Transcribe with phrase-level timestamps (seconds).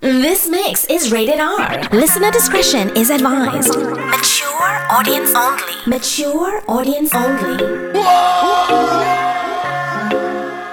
[0.00, 1.82] This mix is rated R.
[1.90, 3.76] Listener discretion is advised.
[3.76, 5.62] Mature audience only.
[5.88, 7.64] Mature audience only.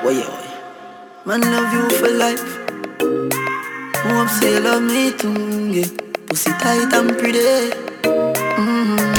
[0.03, 0.45] Why, why?
[1.25, 2.45] Man, love you for life.
[4.05, 5.87] Hope say you love me too, yeah.
[6.27, 7.73] Pussy tight and pretty.
[8.61, 9.09] Mm-hmm.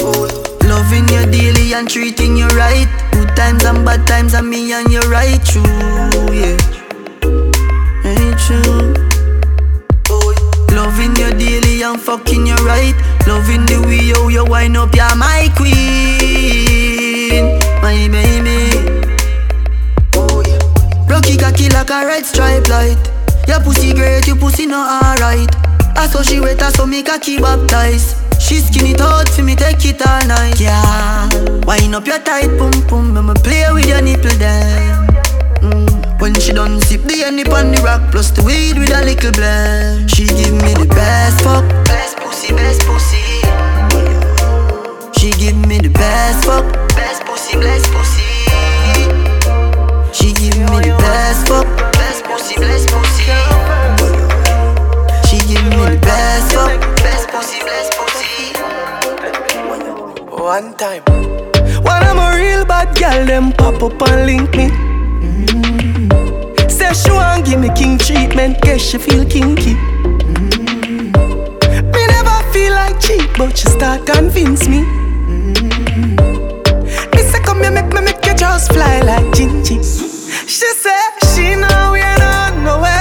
[0.00, 0.28] Oh,
[0.68, 2.86] loving you daily and treating you right.
[3.12, 5.62] Good times and bad times, and me and you right true,
[6.34, 6.58] yeah.
[10.08, 10.32] Oh,
[10.70, 12.94] loving you daily and fucking you right.
[13.26, 18.70] Loving the way how you wind up, you're my queen, my baby.
[21.08, 23.10] Rocky cocky like a red stripe light.
[23.48, 25.52] Your pussy great, your pussy not alright.
[25.96, 28.14] I saw she wet, I saw me cocky baptized.
[28.40, 30.60] She skin it out me, take it all night.
[30.60, 31.28] Yeah,
[31.64, 35.05] wind up your tight pum pum, I'ma play with your nipple then.
[36.18, 39.32] When she done sip the honey on the rock plus the weed with a little
[39.32, 40.10] blend.
[40.10, 43.20] She give me the best fuck, best pussy, best pussy.
[45.20, 46.64] She give me the best fuck,
[46.96, 48.24] best pussy, best pussy.
[50.16, 53.28] She give me the best fuck, best pussy, best pussy.
[55.28, 58.56] She give me the best fuck, best pussy, best pussy.
[60.32, 61.02] One time.
[61.84, 64.95] When I'm a real bad girl, them pop up and link me.
[66.86, 69.74] Say she want give me king treatment, guess she feel kinky.
[69.74, 71.12] Mm.
[71.92, 74.82] Me never feel like cheap, but she start convince me.
[75.26, 76.16] Mm.
[77.14, 79.82] Me say come here, make me make you just fly like Gingy.
[80.46, 81.00] She say
[81.34, 82.95] she know we on nowhere.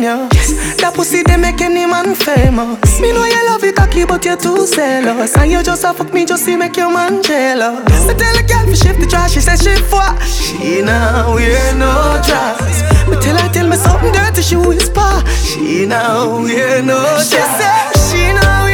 [0.00, 0.76] It's spontaneous.
[0.80, 3.00] That pussy they make any man famous.
[3.00, 5.36] Me know you love it cocky, but you're too zealous.
[5.36, 8.08] And you just a fuck me just to make your man jealous.
[8.08, 10.20] I tell a girl to shift the trash, she says she what?
[10.22, 12.82] She now wear no dress.
[13.08, 15.22] But tell her tell me something dirty, she whisper.
[15.44, 17.30] She now wear no dress.
[17.30, 18.67] She say she now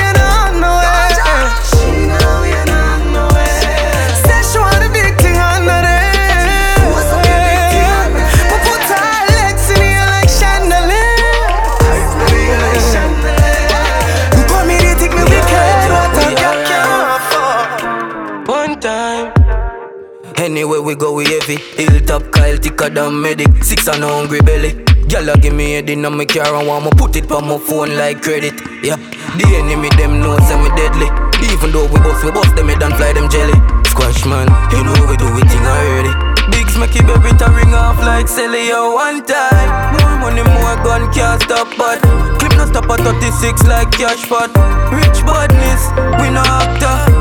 [20.84, 21.56] we go we heavy.
[21.80, 23.64] Hilltop Kyle thicker than medic.
[23.64, 24.72] Six and a hungry belly.
[25.08, 27.96] Gyal give me head in my car and want me put it on my phone
[27.96, 28.54] like credit.
[28.84, 28.96] Yeah,
[29.40, 31.08] the enemy them know say me deadly.
[31.48, 33.56] Even though we bust, we bust them head and fly them jelly.
[33.88, 36.12] Squash man, you know we do it thing already.
[36.52, 39.96] Bigs make it baby to ring off like Celia one time.
[39.96, 42.00] More money, more gun can't stop, but
[42.38, 44.52] clip no stop at 36 like cash pot.
[44.92, 45.82] Rich badness,
[46.20, 47.13] we no actor.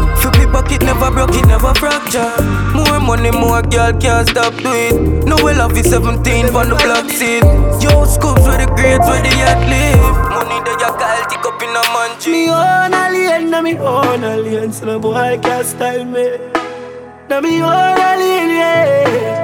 [0.53, 2.29] Flippy pocket never broke, it never fracture.
[2.73, 5.25] More money, more girl can't stop do it.
[5.25, 7.43] No well off is 17 on the block seat.
[7.81, 10.15] Yo, scoops where the grades where the yacht live.
[10.29, 14.23] Money that you call tick up in a man Me own alien, na me own
[14.23, 16.37] alien So no boy can style me
[17.29, 19.41] Na me own alien, yeah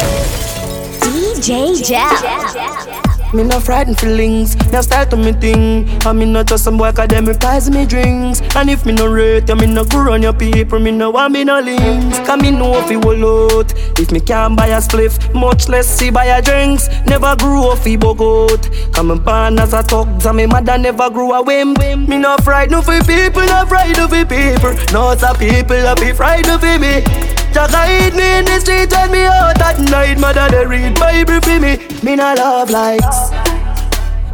[1.02, 3.19] DJ Gel.
[3.32, 5.88] Me no frightened feelings, now start to me thing.
[6.04, 8.42] And me not just some boy cause them replies me drinks.
[8.56, 11.34] And if me no rate you, me no go on your people Me no want
[11.34, 14.78] me no links, cause me know if you will out If me can't buy a
[14.82, 16.88] spliff, much less see buy a drinks.
[17.06, 21.10] Never grew up fi bogot Come and born as a thug, and me mother never
[21.12, 21.76] grew a whim.
[22.08, 24.74] Me no frightened no for people, no frightened for people.
[24.92, 29.12] No some people I be frightened for me Just hide me in the street when
[29.12, 30.20] me out at night.
[30.20, 31.78] Mother they read Bible for me.
[32.04, 33.32] Me no love likes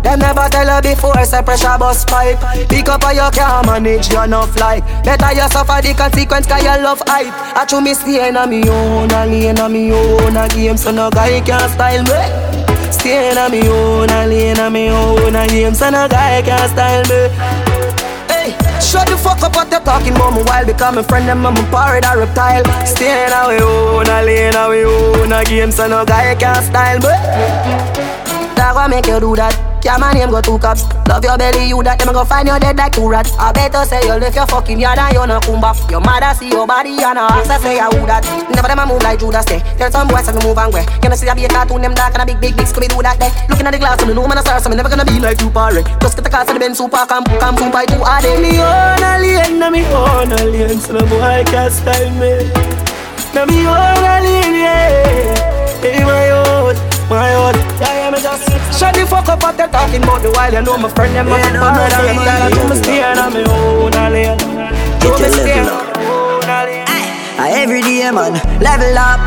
[0.05, 2.37] them never tell her before, say pressure bus pipe.
[2.69, 6.61] Pick up or you can't manage, you enough like Better you suffer the consequence cause
[6.61, 7.33] you love hype.
[7.57, 10.77] I true me stay a me own, a lane a me own A game.
[10.77, 12.91] So no guy can style me.
[12.91, 15.73] Stay a me own, a lane a me own A game.
[15.73, 17.74] So no guy can style me
[18.81, 20.35] shut the fuck up what you talking about.
[20.35, 22.63] Me while becoming friend them I'm a pirate or reptile.
[22.85, 25.31] Stay in a we own, a lane a we own.
[25.31, 27.13] A game so no guy can style me
[28.55, 30.81] That gonna make you do that yeah my name go two cops.
[31.05, 33.37] Love your belly, you that them go find your dead like two rats.
[33.37, 35.77] I better say you left your fucking yard and you no come back.
[35.93, 38.25] Your mother see your body and her ass, I say I would that.
[38.49, 39.61] Never them a move like Judas say.
[39.77, 40.89] Tell some boys to move and where.
[41.05, 42.89] Can I see a be a cartoon them dark and a big big big Scooby
[42.89, 43.29] do that day.
[43.45, 45.21] Looking at the glass, I'm the new man I saw, so I'm never gonna be
[45.21, 45.85] like you, parry.
[46.01, 48.41] Just get the cars and the Ben super camp, camp super two are they?
[48.41, 52.49] Me own alien, na me own alien, so the boy can't style me.
[53.37, 55.85] Na me own alien, yeah.
[55.85, 56.73] In my own,
[57.05, 60.89] my own, yeah the fuck up what they talking about the while you know my
[60.89, 64.37] friend them yeah, no, no, no, no, do me stay on me own lane.
[64.99, 66.85] Do me stay on me own lane.
[67.37, 68.33] Every day, man,
[68.63, 69.19] level up,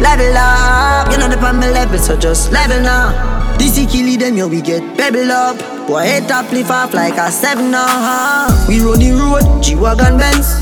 [0.00, 1.10] level up.
[1.10, 3.56] You know the on my level, so just level now.
[3.58, 5.58] This is killing them, yo, we get pebble up.
[5.86, 8.48] Boy, head up, lift off like a seven now.
[8.68, 10.60] We run the road, G-Wagon Benz.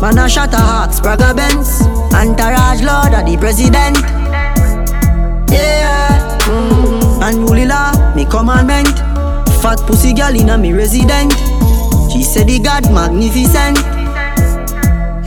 [0.00, 1.82] Man, a shot a hawk, Spragga Benz.
[2.14, 3.96] Entourage Lord of the President.
[5.50, 6.38] Yeah.
[6.42, 6.99] Mm-hmm.
[7.22, 8.98] And Holy Law, me commandment.
[9.60, 11.32] Fat pussy girl in a me resident.
[12.10, 13.78] She said the God magnificent.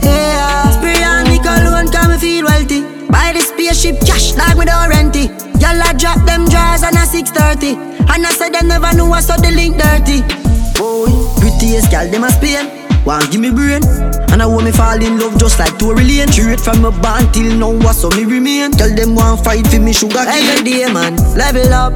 [0.02, 0.70] Hey, Yeah.
[0.74, 2.82] Spray on me cologne, come me feel wealthy.
[3.08, 5.30] Buy the spaceship cash like me don't rent it.
[5.62, 7.78] Y'all I drop them drawers on a 630.
[8.12, 10.20] And I said they never knew I saw the link dirty.
[10.76, 11.08] Boy,
[11.40, 12.83] prettiest girl, them a Spain.
[13.04, 13.84] Want give me brain.
[14.32, 16.32] And I want me fall in love just like Tory Lane.
[16.32, 18.72] Straight from my band till now what so me remain.
[18.72, 20.48] Tell them want fight for me sugar cane.
[20.48, 21.92] Every day man, level up,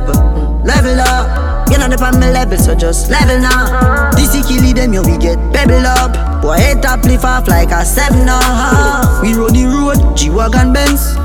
[0.68, 1.70] level up.
[1.72, 4.10] You know the on my level so just level now.
[4.12, 6.42] This is kill them yo we get pebble up.
[6.42, 11.16] Boy head top lift off like a seven now We roll the road, G-Wagon Benz.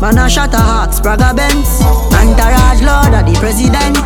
[0.00, 1.66] Man a shot a hawk, Spragga Benz.
[2.14, 3.98] Entourage lord of the president.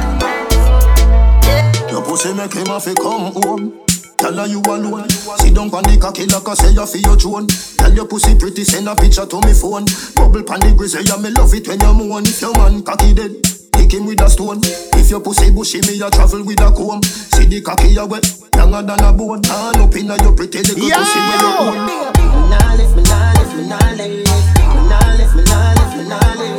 [1.91, 3.90] Your pussy make him have to come home
[4.21, 5.09] Tell her you alone.
[5.41, 7.47] Sit down on the cocky like I say you feel your drone.
[7.81, 9.89] Tell your pussy pretty, send a picture to me phone.
[10.15, 12.29] Bubble pan the grizzly, yeah, me love it when you moan.
[12.29, 13.33] If your man cocky dead,
[13.73, 14.61] kick him with a stone.
[15.01, 17.03] If your pussy bushy, me a travel with a comb.
[17.03, 19.41] See the cocky you wet, younger than a bone.
[19.49, 21.01] Hand up inna your pretty little yeah.
[21.01, 21.81] pussy where you own.
[21.81, 24.29] Me nah lift, me nah lift, me nah lift.
[24.29, 26.50] Me nah lift, me nah lift, me nah lift.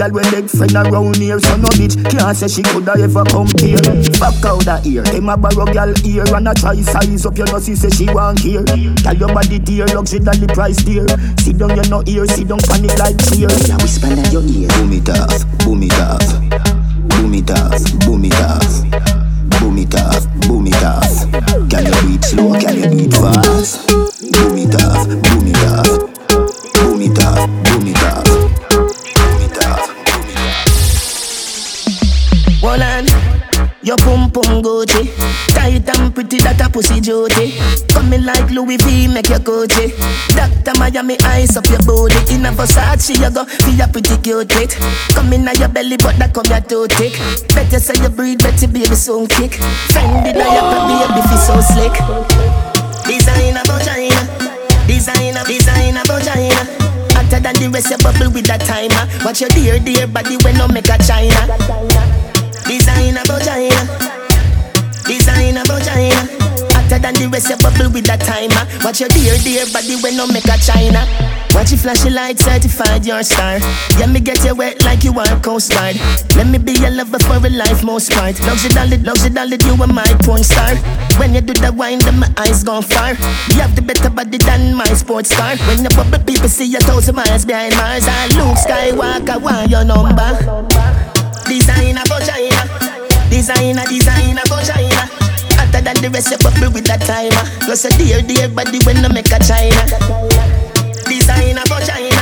[0.00, 2.62] Want no the gal when leg friend around here, so no bitch can't say she
[2.62, 3.78] coulda ever come here.
[4.16, 7.46] Fuck out that ear, them a borrow gal ear and a try size up your
[7.46, 8.64] nose, say she want here.
[8.64, 11.06] Tell your body dear, luxury than the price dear.
[11.38, 13.50] Sit down, you no ear, sit down, panic like cheer.
[13.68, 14.68] Yeah, whisper in your ear.
[14.80, 16.24] Boom it off, boom it off,
[17.08, 19.20] boom it off, boom it off.
[19.60, 21.28] Boom it off, boom it off.
[21.68, 22.52] Can you do it slow?
[22.58, 23.88] Can you do it fast?
[23.88, 25.29] Boom it off, boom it off.
[34.60, 35.08] Pum Gucci.
[35.48, 37.56] Tight and pretty that a pussy duty.
[37.88, 39.92] Coming like Louis V, make your Gucci.
[40.34, 42.16] Doctor Miami eyes up your body.
[42.32, 44.76] In a Versace, you go be a pretty cute bit.
[45.14, 47.16] Come in your belly, but that come your too thick.
[47.54, 49.52] Better say you breathe, better baby soon kick.
[49.92, 51.94] Fendi now your baby feel so slick.
[53.04, 54.22] Designer vagina,
[54.86, 56.62] designer, designer vagina.
[57.16, 59.08] Hotter than the rest, you bubble with that timer.
[59.24, 61.40] Watch your dear, dear body when no make a China.
[62.66, 64.19] Designer vagina.
[65.06, 66.28] Designer vagina.
[66.72, 68.64] Hotter than the rest, you bubble with that timer.
[68.84, 71.02] Watch your dear, dear body when no make a China.
[71.54, 73.58] Watch your flashy light certified your star.
[73.98, 75.96] Yeah, me get you wet like you are Coast Guard.
[76.36, 78.38] Let me be your lover for a life most part.
[78.46, 80.76] Luxury dolly, luxury dolly, you are my porn star.
[81.18, 83.14] When you do the wine, then my eyes gone far.
[83.50, 85.56] You have the better body than my sports car.
[85.66, 88.06] When you bubble, people see you thousand miles behind Mars.
[88.06, 90.30] I Luke Skywalker, want your number.
[91.48, 92.99] Designer vagina.
[93.40, 95.08] Designer, designer, vagina.
[95.56, 97.40] Hotter than the rest, you bubble with that timer.
[97.64, 99.80] Plus a dear, dear body when I make a China.
[101.08, 102.20] Designer, vagina.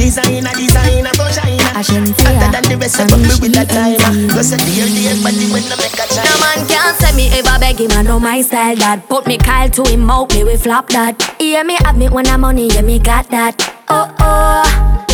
[0.00, 1.68] Designer, designer, vagina.
[1.76, 4.32] Hotter than the rest, you bubble with that timer.
[4.32, 6.24] Plus a dear, dear body when I make a China.
[6.24, 9.04] No man can't say me ever beg him, I know my style that.
[9.06, 11.20] Put me Kyle to him out, me we flop that.
[11.38, 13.77] Yeah, me have me when I'm money, yeah, me got that.
[13.90, 14.62] Oh, oh,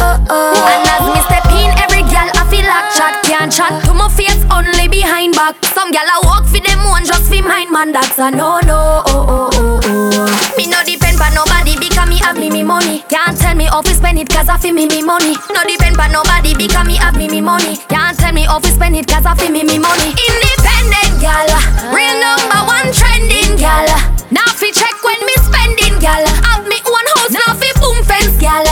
[0.03, 0.71] oh, oh.
[0.71, 4.09] And as me step in, every girl I feel like chat can't chat to my
[4.11, 5.55] face only behind back.
[5.75, 7.93] Some gal I walk for them one just for mine, man.
[7.93, 9.03] That's a no no.
[9.07, 10.55] Oh oh oh oh.
[10.59, 13.05] Me no depend on nobody because me have me me money.
[13.09, 15.37] Can't tell me how to spend it cause I feel me me money.
[15.55, 17.79] No depend on nobody because me have me me money.
[17.89, 20.11] Can't tell me how to spend it cause I feel me me money.
[20.19, 21.47] Independent gal,
[21.95, 23.87] real number one trending gal.
[24.35, 26.27] Now fi check when me spending gal.
[26.43, 26.64] Have
[28.45, 28.67] gal.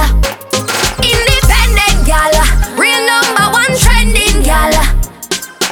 [1.11, 2.33] Independent gal,
[2.77, 4.73] real number one trending gal.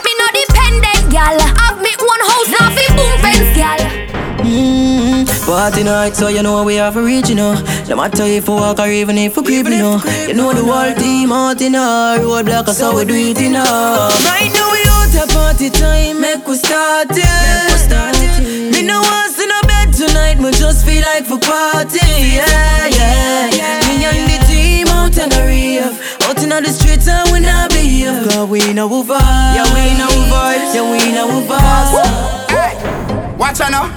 [0.04, 1.36] Me no dependent gal.
[1.60, 3.80] Have me one house now fi boom fence gal.
[4.44, 7.54] Mm, Party night, so you know we have a reach, you know.
[7.88, 10.00] No matter if we walk or even if we creep, you know.
[10.28, 14.08] You know the whole team out in our roadblock, so we do it, you know.
[14.32, 17.16] Right now we out at party time, make we start it.
[17.18, 18.72] Make we start it.
[18.72, 21.98] Me no want to no bed tonight, me just feel like for party,
[22.38, 23.50] yeah, yeah.
[23.58, 23.79] yeah.
[25.10, 28.12] Out in the reef, out in the streets and we not be here.
[28.24, 29.18] Cause we know we vibe,
[29.54, 32.50] yeah we know we vibe, yeah we know we vibe.
[32.50, 33.88] Hey, watch out now.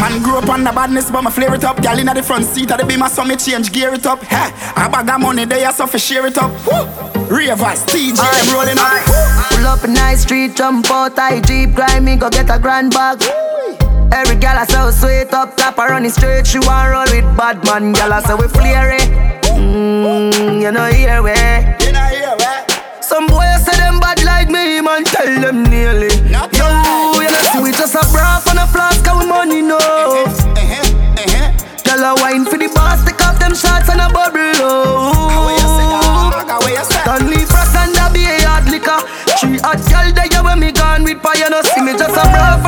[0.00, 1.80] Man grew up on the badness, but my flare it up.
[1.82, 4.22] Gal in the front seat of the beamer, so me change gear it up.
[4.22, 6.50] Hey, a bag of money there, so for share it up.
[6.66, 7.34] Woo!
[7.34, 9.50] Ravers, TJ, I'm rolling up.
[9.50, 12.92] Pull up a nice street, jump out, I jeep, grind me, go get a grand
[12.92, 13.22] bag.
[14.12, 17.36] Every gal I so sweet up top, I run the straight, she want roll with
[17.36, 17.92] bad man.
[17.92, 19.33] Gal I say we flare it.
[19.74, 21.34] Mmm, you know here we.
[21.82, 23.02] You know here we.
[23.02, 26.14] Some boys say them bad like me, man, tell them nearly.
[26.30, 26.62] Not Yo,
[27.18, 29.74] you know see we just a bra and a flask, our money no.
[29.74, 31.82] Uh-huh, uh-huh.
[31.82, 34.54] Gal a wine for the boss, take off them shots and a bubble.
[35.34, 36.46] How you say that?
[36.46, 37.02] How you say?
[37.02, 39.02] Don't leave frost and a be a hard liquor.
[39.42, 42.62] Three hot gal there when me gone with fire, no see me just a bra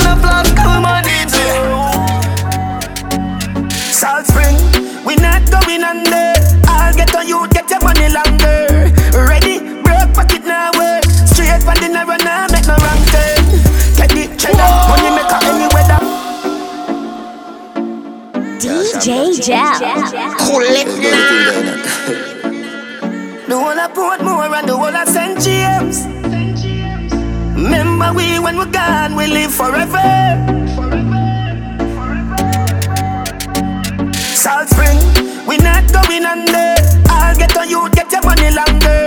[23.96, 25.40] Portmore and the whole of St.
[25.40, 26.04] James.
[27.56, 30.04] Remember we when we're gone, we live forever.
[34.12, 34.98] Salt Spring,
[35.46, 36.74] we not going under.
[37.08, 39.05] I'll get on you, get your money longer.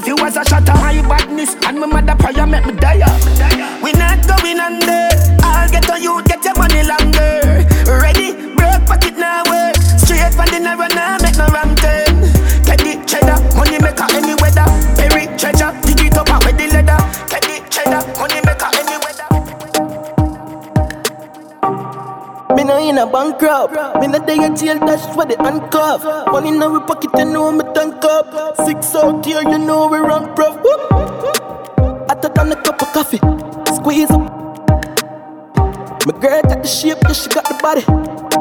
[0.00, 0.59] Ghetto, you them a shatter.
[23.50, 24.00] Bankrupt.
[24.00, 26.04] Me no day in jail, that's where they handcuff.
[26.32, 28.56] Money in our pocket, you know me tank up.
[28.64, 30.56] Six out here, you know we run prof.
[32.08, 33.20] Hotter than a cup of coffee.
[33.74, 34.38] Squeeze up.
[36.06, 37.84] My girl got the shape, yeah, she got the body.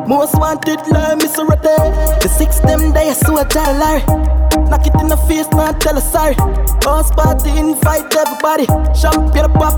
[0.08, 1.75] Most wanted, like Miss Rotte.
[2.22, 4.01] The six them day, I saw a jar Larry.
[4.70, 6.36] Knock it in the face, now tell her sorry.
[6.84, 8.66] House party, invite everybody.
[8.94, 9.75] Champagne pop.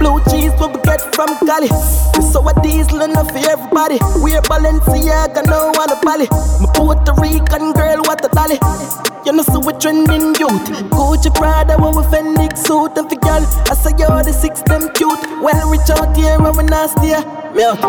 [0.00, 1.68] Blue cheese what we get from Cali.
[1.68, 4.00] The sour diesel enough for everybody.
[4.24, 6.24] We're Balenciaga, no one a Bali.
[6.56, 8.56] My Puerto Rican girl, what a dolly.
[9.28, 10.64] You know, so we trending youth.
[10.88, 13.44] Gucci Prada, when we Fenix suit and for girl.
[13.68, 15.20] I say you're the six them cute.
[15.44, 17.12] Well, reach out here when we nasty.
[17.52, 17.84] Me out.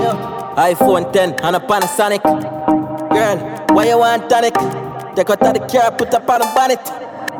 [0.60, 2.22] iPhone 10 and a Panasonic.
[3.08, 3.38] Girl,
[3.72, 4.56] why you want tonic?
[5.16, 6.84] Take out the car, put up on a bonnet.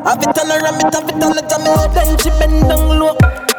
[0.08, 2.98] Have it on her, ram it, have it on the jam, then she bend down
[2.98, 3.51] low.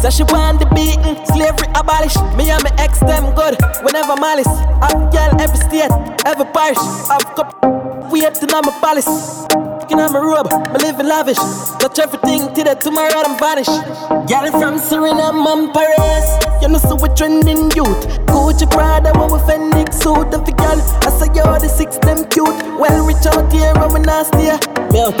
[0.00, 2.16] Say she want the beating, slavery abolished.
[2.32, 4.48] Me and my ex them good, whenever malice.
[4.80, 5.92] I've girl every state,
[6.24, 6.80] every parish.
[7.12, 7.52] I've cup
[8.08, 9.44] waiting on my palace.
[9.52, 11.36] Looking at my robe, me living lavish.
[11.76, 13.68] Touch everything today, tomorrow I'm vanish.
[14.24, 16.28] Girl from Suriname and Paris.
[16.62, 18.08] You know, so we trending youth.
[18.24, 20.32] Gucci Prada, when we Fenix suit.
[20.32, 22.56] And for girl, I say you're the six them cute.
[22.80, 24.48] Well, reach out here when we nasty.
[24.96, 25.12] Yo,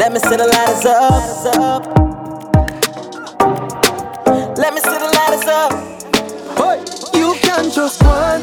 [0.00, 2.09] let me see the lighters up.
[4.60, 5.72] Let me see the lighters up.
[7.14, 8.42] You can just one,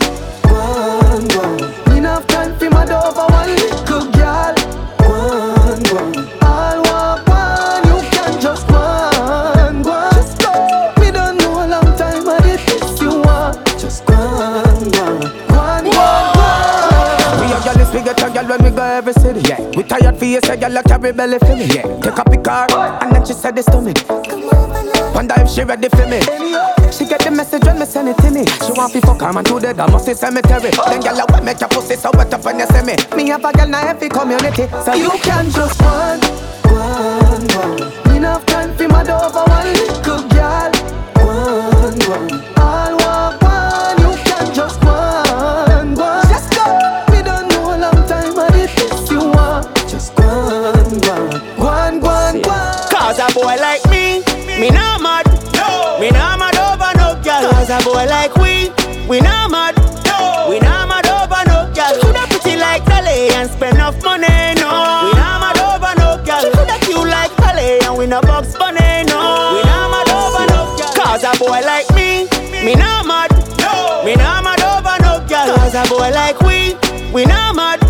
[0.50, 1.96] one, one.
[1.96, 4.56] Enough time for my dove for one little girl.
[5.06, 6.18] One, one.
[6.42, 7.84] All want one.
[7.86, 10.12] You can just one, one.
[10.16, 10.92] Just go.
[11.00, 13.64] Me don't know a long time, but it is you want.
[13.78, 15.22] Just one, one,
[15.54, 17.38] one, one, one.
[17.40, 19.42] We a gyal is we get a gyal when we go every city.
[19.48, 19.62] Yeah.
[19.78, 21.66] We tired for you, say gyal a carry belly for me.
[21.66, 21.84] Yeah.
[22.02, 22.68] Take up the car
[23.04, 23.94] and then she said this to me.
[25.18, 26.22] Wonder if she ready for me.
[26.92, 28.46] She get the message when me send it to me.
[28.46, 30.70] She want people come and to the damn the cemetery.
[30.70, 32.94] Then a wet make your pussy so wet up when you see me.
[33.16, 34.68] Me have a gyal na every community.
[34.86, 36.22] So You can just one,
[36.70, 38.16] one, one.
[38.16, 40.72] Enough time for my dove for one little girl.
[41.26, 42.57] One, one,
[57.88, 58.70] boy like we,
[59.08, 59.76] we not mad.
[60.06, 60.48] No.
[60.50, 61.94] We not mad over no girl.
[61.96, 64.28] She Coulda pretty like Dolly and spend enough money,
[64.60, 64.68] no.
[65.08, 66.42] We not mad over no girl.
[66.44, 69.56] She coulda cute like Dolly and we no box bunny, no.
[69.56, 70.94] We not mad over no girl.
[71.00, 72.28] Cause a boy like me,
[72.66, 73.32] me not mad.
[73.64, 74.04] No.
[74.04, 75.56] Me not mad over no girl.
[75.56, 76.76] Cause a boy like we,
[77.14, 77.87] we not mad.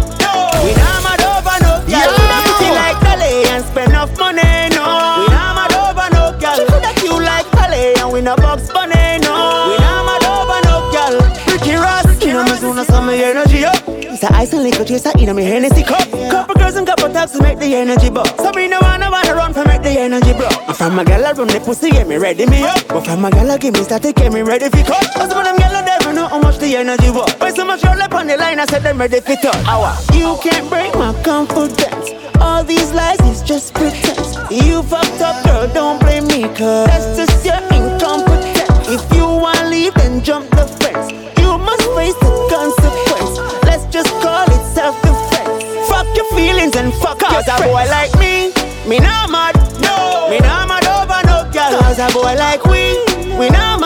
[13.07, 13.75] Some energy up.
[13.87, 16.09] It's a ice and liquor chaser in me Hennessy cup.
[16.29, 18.27] Couple girls and couple talks to make the energy buck.
[18.37, 20.47] So me no wanna wanna run for make the energy bro.
[20.67, 22.87] I'm from a gal I run the pussy get me ready me up.
[22.87, 25.07] But from a gal I give me static get me ready for cut.
[25.13, 27.33] Cause some of them gal I never know how much the energy was.
[27.35, 29.65] But so much roll up on the line I said them ready for touch.
[29.67, 29.95] Hour.
[30.13, 32.11] You can't break my confidence.
[32.41, 34.35] All these lies is just pretense.
[34.51, 38.89] You fucked up, girl, don't blame me, cause that's just your incompetence.
[38.89, 41.36] If you wanna leave, then jump the fence.
[41.67, 43.33] Must face the consequence.
[43.67, 45.89] Let's just call it self-defense.
[45.89, 48.53] Fuck your feelings and fuck Cause a boy like me,
[48.87, 49.55] me not mad.
[49.83, 51.79] No, me not mad over no girl.
[51.81, 52.95] Cause a boy like we,
[53.37, 53.76] we not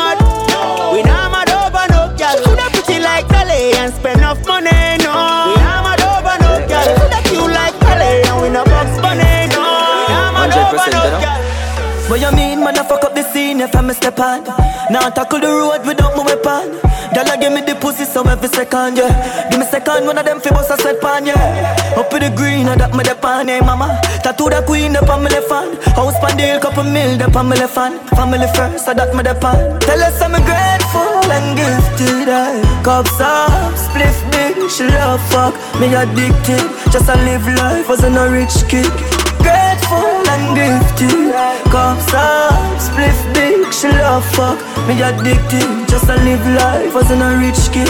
[13.61, 14.43] if I'm a step on.
[14.89, 16.79] Now tackle the road without my weapon.
[17.13, 19.49] Girl, give me the pussy so every second, yeah.
[19.49, 21.95] Give me second, one of them fi bust a sweat pan, yeah.
[21.97, 24.01] Up with the green, and that me the pan, hey mama.
[24.23, 27.49] Tattoo the queen up on my left hand House pan deal, couple mil, up on
[27.49, 29.79] my left hand Family first, so that me the pan.
[29.81, 35.53] Tell us I'm grateful and gifted, I Cups up, spliff big, she love fuck.
[35.79, 38.89] Me addicted, just a live life, wasn't a rich kid.
[39.41, 41.33] Grateful and gifted
[41.71, 44.59] Cups up, spliff big, she love fuck.
[44.87, 47.89] Me addicted, just to live life Wasn't a rich kid.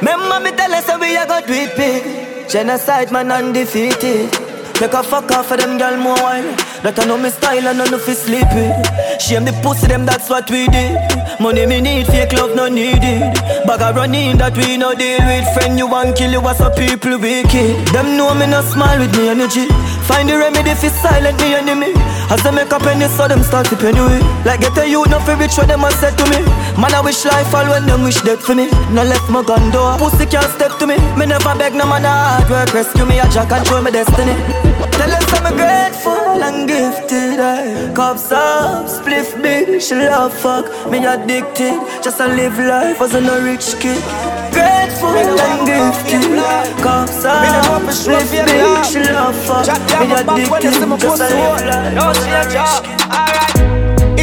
[0.00, 1.76] Remember me tell us how we a go do it.
[1.76, 4.47] Big Genocide man undefeated
[4.80, 6.54] Make a fuck off for them gal more while
[6.86, 8.70] That I know me style and I know fi sleep with
[9.18, 10.94] Shame the pussy them that's what we did.
[11.42, 13.34] Money me need, fake love no needed.
[13.66, 15.42] Bag a running that we no deal with.
[15.52, 17.74] Friend you want kill you what's a people wicked.
[17.90, 19.66] Them know me no smile with me energy.
[20.06, 21.90] Find the remedy fi silent me enemy.
[22.30, 25.08] As they make a penny so them start to penny away Like get a youth
[25.08, 26.38] no fi rich what them a said to me.
[26.78, 28.70] Man I wish life all when them wish death for me.
[28.94, 29.98] No left my gun door.
[29.98, 30.94] Pussy can't step to me.
[31.18, 32.70] Me never beg no man hard work.
[32.70, 34.67] Rescue me a jack control my destiny
[34.98, 40.66] Tell us I'm grateful and gifted I Cups up, spliff big, she love fuck.
[40.90, 44.02] Me addicted, just a live life as a no rich kid.
[44.52, 45.08] Grateful
[45.46, 46.22] and gifted.
[46.82, 49.66] Cups up, spliff big, she love fuck.
[50.00, 51.98] Me addicted, just a live life.
[52.00, 53.47] As a no rich kid.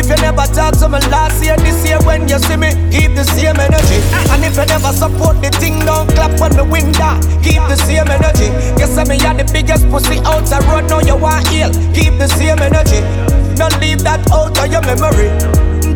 [0.06, 3.18] If you never talk to me last year, this year when you see me, keep
[3.18, 3.98] the same energy.
[4.30, 7.26] And if you never support the thing, don't clap when the wing down.
[7.42, 8.54] Keep the same energy.
[8.78, 11.74] You say me are the biggest pussy out the road, now you want heal.
[11.98, 13.02] Keep the same energy.
[13.58, 15.34] Don't leave that out of your memory.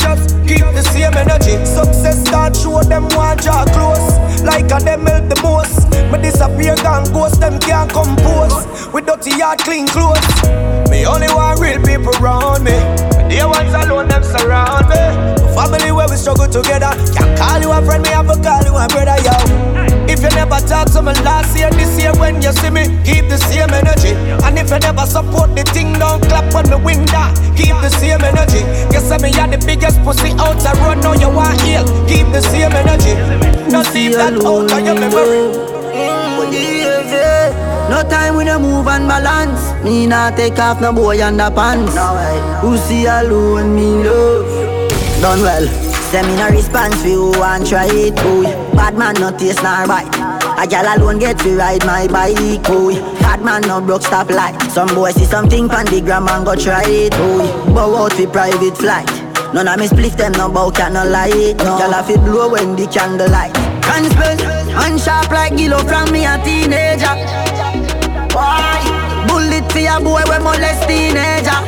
[0.02, 1.62] Just keep the same energy.
[1.62, 4.18] Success start show them want draw close.
[4.42, 5.86] Like a them help the most.
[6.10, 8.58] Me disappear gone ghost, them can't compose.
[8.90, 10.26] With dirty yard, clean clothes.
[10.90, 13.09] Me only want real people around me.
[13.30, 14.98] The ones alone, them surround me.
[15.54, 16.90] Family where we struggle together.
[17.14, 19.38] Can't call you a friend, me have to call you a brother, yo.
[20.10, 23.30] If you never talk to me last year, this year when you see me, keep
[23.30, 24.18] the same energy.
[24.42, 27.36] And if you never support the thing, don't clap when me wing down.
[27.56, 28.66] Keep the same energy.
[29.20, 31.84] Me are the biggest pussy out the road, now you want heal.
[32.08, 33.14] Keep the same energy.
[33.70, 35.70] Don't leave that out of your memory.
[37.90, 39.62] No time we no move and balance.
[39.84, 41.96] Me not take off no boy underpants.
[41.96, 42.60] No way.
[42.62, 44.48] Who see alone me love?
[45.22, 45.68] Done well.
[46.12, 48.46] Send me no response for you and try it, boy.
[48.76, 50.16] Bad man no taste nor bite.
[50.58, 52.94] A gal alone get to ride my bike, boy.
[53.22, 54.60] Bad man no broke stop light.
[54.72, 57.74] Some boy see something pon the gram and go try it, boy.
[57.74, 59.10] Bow out for private flight.
[59.54, 61.58] None of me split them no bow cat no light.
[61.58, 61.78] No.
[61.78, 63.54] Gal a fi blow when the candle light.
[63.82, 64.38] Can spell
[64.86, 67.59] and sharp like Gillo from me a teenager.
[68.40, 68.80] Why?
[69.28, 71.60] Bullet for a boy when molest teenager.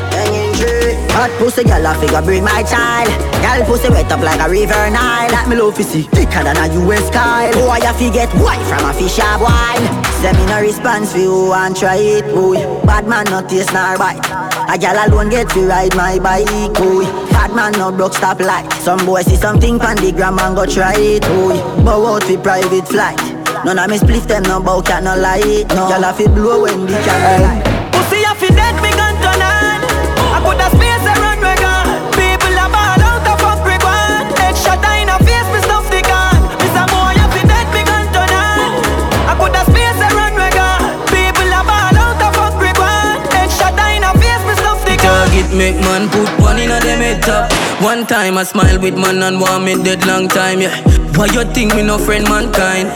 [1.11, 3.09] Hot pussy gal a figure bring my child.
[3.43, 5.29] Gal pussy wet up like a river Nile.
[5.29, 7.51] That me love see thicker than a US Kyle.
[7.51, 9.83] Boy a fi get white from a fish a wine.
[10.23, 12.63] Send me no response for you and try it, boy.
[12.87, 14.23] Bad man no taste nor bite.
[14.71, 17.03] A gal alone get to ride my bike, boy.
[17.29, 18.71] Bad man no broke stop light.
[18.79, 21.59] Some boy see something pon the gram and go try it, boy.
[21.83, 23.19] Bow out for private flight.
[23.63, 25.63] None of me spliff them no bout can no lie.
[25.69, 25.89] No.
[25.89, 27.61] Y'all have to blow when the candle light.
[27.93, 29.79] Pussy have to dead me gun turn on.
[30.33, 31.85] I put a space around my gun.
[32.17, 34.33] People a ball out of fuck we want.
[34.33, 36.41] Headshot in a face me stuff the gun.
[36.57, 38.81] Miss a boy have to dead me gun turn on.
[39.29, 40.81] I put a space around my gun.
[41.13, 43.21] People a ball out of fuck we want.
[43.29, 45.29] Headshot in a face me stuff the gun.
[45.29, 47.53] Target make man put one in a them head top.
[47.77, 50.73] One time I smile with man and want me dead long time yeah.
[51.13, 52.89] Why you think me no friend mankind?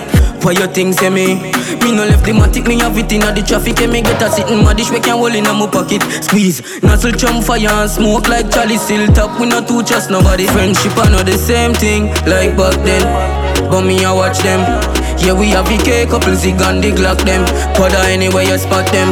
[0.45, 1.41] Why you think say me?
[1.81, 4.29] Me no left the matic, me have it inna the traffic And me get a
[4.29, 6.05] sitting my dish, we can hold inna my pocket.
[6.21, 10.45] Squeeze, nozzle jump fire and smoke like Charlie Still top, we no two trust nobody.
[10.45, 13.01] Friendship I know the same thing, like back then.
[13.73, 14.61] But me I watch them.
[15.17, 17.41] Yeah, we have VK, couple zig and the Glock them.
[17.73, 19.09] Powder anywhere you spot them.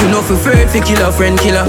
[0.00, 1.68] You know for afraid fi kill a friend killer.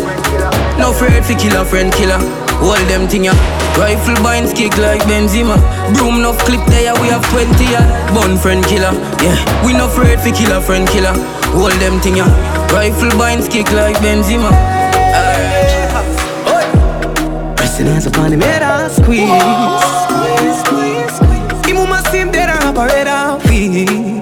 [0.79, 2.23] No afraid fi kill a friend killer.
[2.63, 3.35] Hold them thing ya
[3.77, 5.57] Rifle binds kick like Benzema.
[5.95, 7.81] Broom enough clip there we have 20 ya
[8.13, 11.13] Bun friend killer Yeah, we no afraid fi kill a friend killer.
[11.57, 12.25] Hold them thing ya
[12.71, 14.51] Rifle binds kick like Benzema.
[17.57, 19.27] Pressing hands upon the metal squeeze.
[20.05, 21.69] Squeeze, squeeze, squeeze.
[21.69, 24.12] Imu masim dera operator We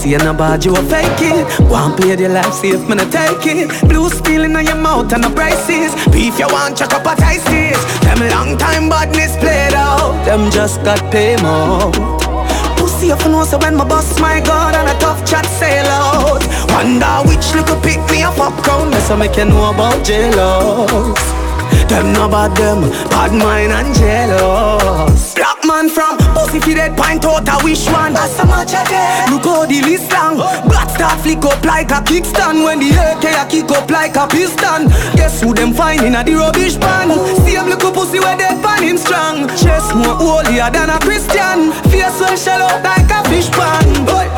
[0.00, 1.44] See a bad, you a fake it.
[1.68, 3.68] One play the life safe, man, I take it.
[3.86, 5.92] Blue spilling on your mouth and the braces.
[6.08, 7.76] Beef you want, check up a taste this.
[8.00, 10.24] Them long time badness played out.
[10.24, 11.92] Them just got pay more.
[12.80, 16.40] Pussy up know so when my boss my god and a tough chat sail out.
[16.72, 18.90] Wonder which little pick me up popcorn.
[18.90, 21.20] That's how make you know about jealous.
[21.90, 25.34] Them no bad them, bad mind and jealous.
[25.34, 28.12] Black man from pussy fi dead pint out a wish one.
[28.12, 29.26] That's so much again.
[29.34, 30.38] Look how the list long.
[30.70, 34.28] Black star flick up like a kickstand when the AK a kick up like a
[34.28, 34.86] piston.
[35.18, 37.10] Guess who them find in a the rubbish pan?
[37.42, 39.48] Same little pussy where dead pan him strong.
[39.58, 41.74] Chest more holier than a Christian.
[41.90, 44.06] Face well shallow like a fish pan.
[44.06, 44.30] Boy.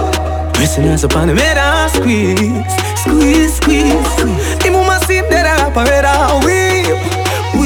[0.54, 2.64] Pressing us upon the metal squeeze,
[2.96, 4.16] squeeze, squeeze.
[4.64, 6.71] The mama seem dead a operator.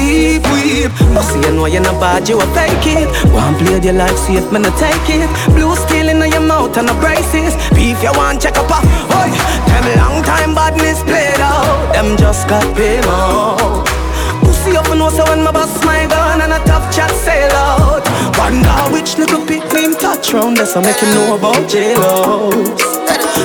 [0.07, 0.91] Weep, weep.
[1.27, 3.11] See, you know you're not bad, you a fake it.
[3.35, 5.27] One play your life safe, man, I take it.
[5.51, 7.51] Blue steel in your mouth and the braces.
[7.75, 8.79] Beef you want, check up a.
[8.79, 9.29] Oi,
[9.67, 11.91] them long time badness played out.
[11.91, 13.83] Them just got paid more.
[14.47, 18.07] Pussy up and so when my boss my gun and a tough chat sail out.
[18.39, 22.79] Wonder which little pit name touch round this I make you know about J-Los.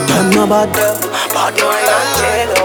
[0.06, 2.61] Them no bad, bad mind and J-Lo.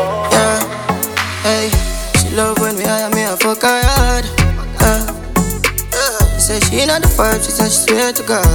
[7.18, 8.46] 5, she said she swear to God.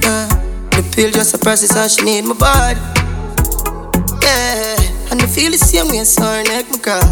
[0.00, 0.24] Yeah.
[0.72, 2.80] The pill just suppresses how she need my body.
[4.24, 7.04] Yeah, and I feel the same way, so her neck, my girl.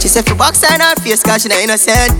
[0.00, 2.12] She said, for box on her face, cause she not innocent.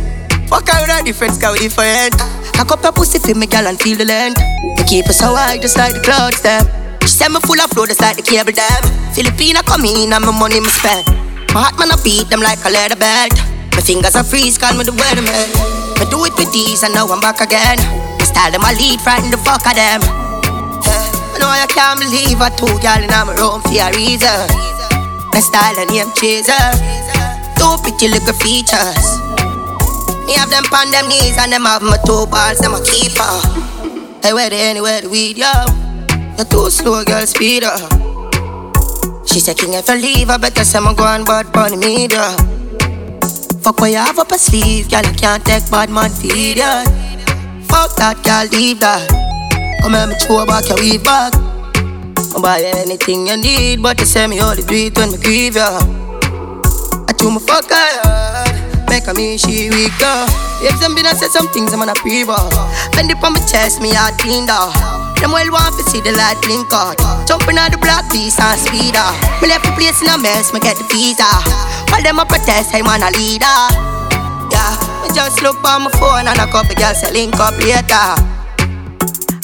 [0.49, 2.17] Fuck her with her difference, cause we different.
[2.57, 4.41] I cup her pussy for me, girl, and feel the length.
[4.81, 6.65] They keep us so high, just like the clouds, them.
[7.05, 8.81] She said, me full of flow, just like the cable, them.
[9.13, 11.05] Filipina come in, and my money, me spend.
[11.53, 13.37] My heart, man, I beat them like a leather belt.
[13.75, 15.49] My fingers are freeze, call me the weatherman.
[15.99, 17.79] Me do it with these and now I'm back again.
[18.19, 20.01] My style them I lead, frighten the fuck of them.
[20.03, 24.45] I know I can't believe I two girl in my room for a reason.
[25.33, 26.59] My style and name chaser.
[27.57, 29.07] Two pretty little features.
[30.27, 33.29] Me have them on them knees and them have my two balls, them a keeper.
[34.23, 35.51] Hey, where they anywhere the weed, yo?
[36.37, 37.81] You're too slow, girl, speed up.
[39.27, 42.37] She said, King, if I leave, I better say I'm going bad bunny media.
[43.71, 46.83] Fuck what you have up a sleeve, girl, I can't take bad man feed ya.
[47.71, 49.07] Fuck that, girl, leave that.
[49.81, 51.31] Come here, me throw back your weed back.
[52.35, 55.55] I'll buy anything you need, but you say me only do it when me grieve
[55.55, 55.79] ya.
[57.07, 60.27] I do my fuck hard, make a me she weak though.
[60.67, 62.51] If them been a say some things, I'm on a pre-ball.
[62.91, 65.00] Bend it on my chest, me heart clean down.
[65.21, 66.97] Them well want to see the light blink out.
[67.29, 69.13] Jumping on the block, piece and speed up.
[69.45, 71.29] Me left the place in a mess, me get the visa.
[71.93, 73.61] While them a protest, I'm on a leader.
[74.49, 74.73] Yeah,
[75.05, 78.17] me just look on my phone and a couple girls say link up later.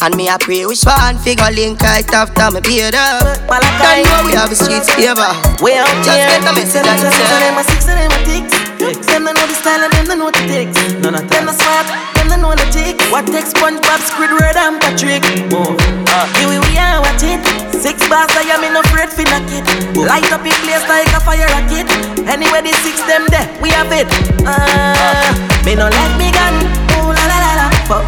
[0.01, 3.25] And me a pray which one figure link right after me beard up.
[3.49, 5.29] Don't know we have a streets favor.
[5.65, 6.29] We out Just here.
[6.29, 7.25] get a message and Just say.
[7.41, 9.07] them a six and them a ticks.
[9.07, 10.79] Them know the style and them know the ticks.
[11.01, 13.01] None of Them a swap, them don't know the tick.
[13.11, 15.25] What takes SpongeBob, Squidward and Patrick?
[15.51, 15.77] Move.
[16.09, 17.41] Uh, Here we, are, watch it.
[17.75, 19.65] Six bars, I am in no afraid for knock it.
[19.97, 21.87] Light up in place like a fire rocket.
[22.27, 24.09] Anyway, the six them there, we have it.
[24.45, 25.31] Uh,
[25.65, 26.55] me no let me gun.
[26.97, 27.67] Ooh la la la la.
[27.87, 28.05] Fuck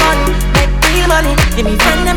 [0.00, 0.18] fun.
[0.56, 1.34] Make real money.
[1.54, 2.09] Give me friend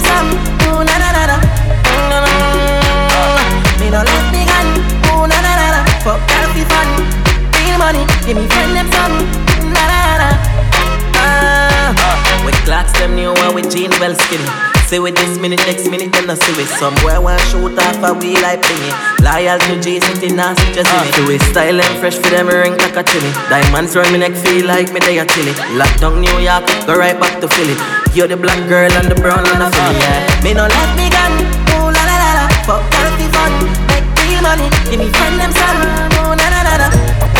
[14.93, 17.97] Say with this minute, next minute, then I see with somewhere when I shoot off
[18.05, 18.93] a wheel like thingy.
[19.25, 21.15] Loyal to J City, now just in it.
[21.17, 23.33] Do it style and fresh for them ring like a chili.
[23.49, 25.49] Diamonds round me neck, feel like me they a chili.
[25.73, 27.73] Lockdown New York, go right back to Philly.
[28.13, 29.97] You're the black girl and the brown and the Philly.
[29.97, 30.13] Ah.
[30.29, 30.45] yeah.
[30.45, 31.41] Me no let me gun,
[31.73, 32.45] ooh la la la la.
[32.61, 33.49] Fuck healthy fun,
[33.89, 34.69] make real money.
[34.93, 35.81] Give me friend them some,
[36.21, 36.87] ooh na na na na.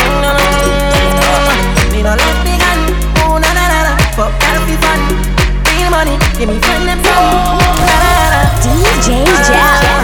[0.02, 0.42] Mm, mm,
[1.38, 2.80] mm, me no let me gun,
[3.22, 3.92] ooh na na na na.
[4.18, 5.33] Fuck healthy fun
[5.94, 7.58] money, give me fun and fun.
[8.62, 9.94] DJ Jal.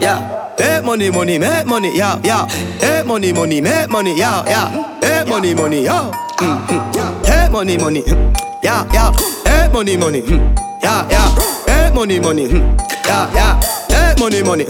[0.00, 0.54] Yeah.
[0.58, 2.46] Make money, money, make money, yeah, yeah.
[2.80, 4.68] Hey money, money, make money, yeah, yeah.
[5.02, 6.10] Hey money, money, yeah.
[6.38, 7.24] Mm-hmm.
[7.24, 8.62] Hey money, money, mm.
[8.62, 9.12] yeah, yeah.
[9.44, 10.56] Hey money, money, mm.
[10.82, 11.30] yeah, yeah.
[11.66, 12.78] Hey money, money, mm.
[13.06, 13.60] yeah, yeah.
[13.88, 14.64] Hey money, money,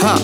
[0.00, 0.18] ha.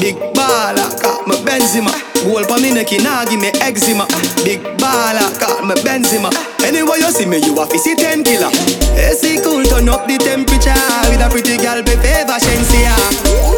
[0.00, 1.92] Big baller, got my Benzema.
[2.22, 4.06] Gold for me neck, nah give me eczema.
[4.44, 6.30] Big baller, got my Benzema.
[6.64, 8.50] Anyway you see me, you a see ten killer.
[8.96, 10.74] AC cool, turn up the temperature
[11.10, 12.94] with a pretty girl, be favor Shenseea.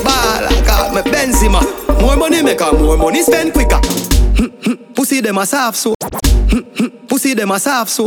[0.04, 1.60] Baller, got my Benzema.
[2.00, 3.78] More money make her, more money spend quicker.
[4.36, 5.94] Hmm, hmm, pussy them a soft so.
[6.00, 8.06] Hmm, pussy them a soft so.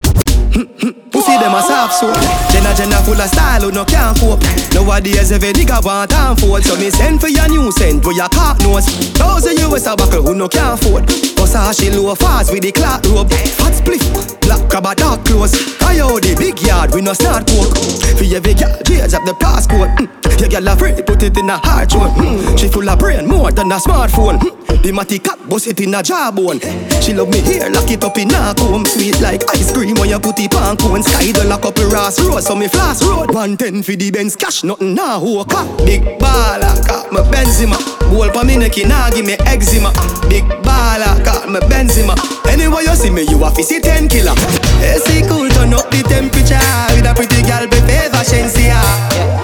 [0.55, 2.07] Pussy them a soft so
[2.51, 4.39] Jenna Jenna full of style who no can't cope.
[4.71, 6.63] Nowadays every nigga want and fold.
[6.63, 8.87] So me send for your new scent where your cock nose
[9.19, 11.03] Thousand US a buckle who no can't afford.
[11.35, 13.31] Versace low fast with the clock rope.
[13.59, 15.75] Hot spliff, black crab a dark clothes.
[15.75, 17.75] Coyote, big yard, we no start coke.
[18.15, 20.39] For every girl, change up the passcode mm.
[20.39, 22.57] Your girl afraid, put it in a hard zone mm.
[22.57, 24.39] She full of brain, more than a smartphone.
[24.39, 24.64] Mm.
[24.86, 26.60] The matty cap, bust it in a jawbone
[27.01, 28.86] She love me here, lock it up in a comb.
[28.86, 31.01] Sweet like ice cream when you put it on cone.
[31.01, 33.34] Sky the lock up a Ross Road, so me flash road.
[33.34, 37.78] 110 for the Benz cash, nothing nah who car Big baller, got me Benzema.
[38.10, 39.89] Goal pa me neck, nah give me eczema.
[40.30, 42.13] Big baller, got me Benzema.
[42.45, 44.38] Anyway you see me, you a see ten killer.
[44.86, 46.62] AC cool, turn up the temperature.
[46.93, 48.78] With a pretty girl, be favor Shenseea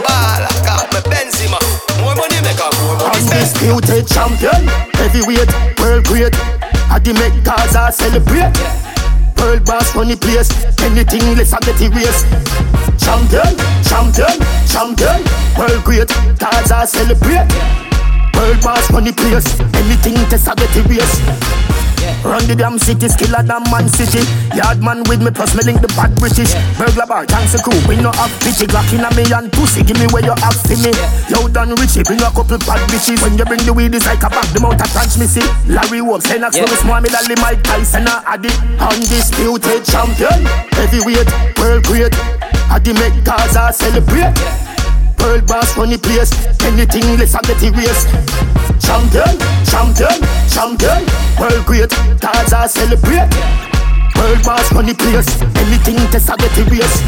[0.05, 1.57] Baller, got me Benzema.
[2.01, 4.69] More money make a more money Undisputed champion,
[5.01, 6.35] heavyweight, world great.
[6.93, 8.53] I the make Gaza celebrate.
[9.37, 10.49] World boss the place,
[10.85, 12.25] anything less I get erased.
[13.01, 14.37] Champion, champion,
[14.69, 15.19] champion,
[15.57, 16.09] world great.
[16.37, 17.49] Gaza celebrate.
[18.37, 20.75] World boss the place, anything less I get
[22.01, 22.25] erased.
[22.25, 24.25] Run the damn city, skiller than man city.
[24.55, 26.53] Yard man with me, plus me link the bad British.
[26.77, 28.65] Burglar bar, thanks a crew, we no have pity.
[28.67, 30.91] Glock in a me and pussy, give me where you have for me.
[31.29, 33.21] Yo, done Richie, bring a couple bad bitches.
[33.21, 35.45] When you bring the weed, it's like a bag, the mouth of transmissy.
[35.67, 36.65] Larry Wolf, Senax, yeah.
[36.81, 38.51] small, me lally Mike Tyson, a addy.
[38.81, 40.45] Undisputed champion,
[40.77, 42.15] heavyweight, world great.
[42.71, 44.70] Addy make Gaza celebrate.
[45.21, 46.33] World boss run the place,
[46.65, 48.09] anything less I get erased.
[48.81, 49.37] Champion,
[49.69, 50.17] champion,
[50.49, 51.05] champion,
[51.39, 53.29] world great, Gaza celebrate.
[54.17, 55.29] World boss run the place,
[55.61, 57.03] anything less I get erased.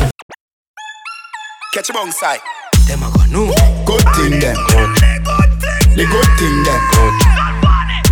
[1.73, 2.39] Catch a bong side.
[2.87, 3.47] Them a go no
[3.85, 4.55] Good thing them.
[5.95, 6.81] The good thing them.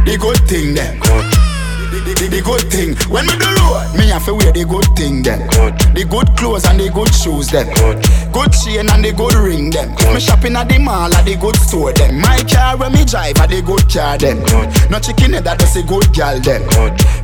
[0.05, 1.40] The good thing them.
[2.11, 4.83] The, the, the good thing when me do road, me have to wear the good
[4.99, 5.47] thing them.
[5.95, 7.71] The good clothes and the good shoes them.
[8.35, 9.95] Good chain and the good ring them.
[10.11, 12.19] Me shopping at the mall at the good store them.
[12.19, 14.43] My car when me drive at the good car them.
[14.91, 16.67] No chicken head that does a good gal them.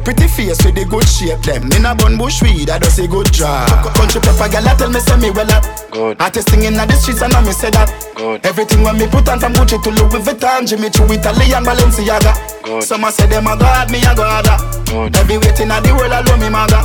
[0.08, 1.68] Pretty face with the good shape them.
[1.76, 3.68] In a bun bush weed that does a good job.
[3.92, 5.68] Country pepper gal tell me say me well up.
[5.92, 6.16] Good.
[6.24, 7.92] Artist singing in the streets and I me say that.
[8.16, 8.46] Good.
[8.48, 12.32] Everything when me put on from Gucci to Louis Vuitton, Jimmy Choo, Italian Balenciaga.
[12.64, 12.88] Good.
[12.88, 14.48] Some a say them a god, me a god.
[14.48, 14.77] Ah.
[15.16, 16.84] Every waiting at the world alone me maga.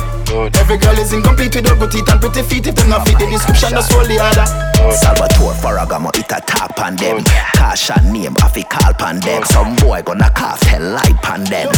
[0.59, 2.67] Every girl is incomplete with her good teeth and pretty feet.
[2.67, 4.45] If them not fit the description, that's all the other.
[4.91, 7.23] Salvatore Ferragamo it a tap on them.
[7.53, 11.69] Kasha name off a call pan them Some boy gonna cough hell light pan them.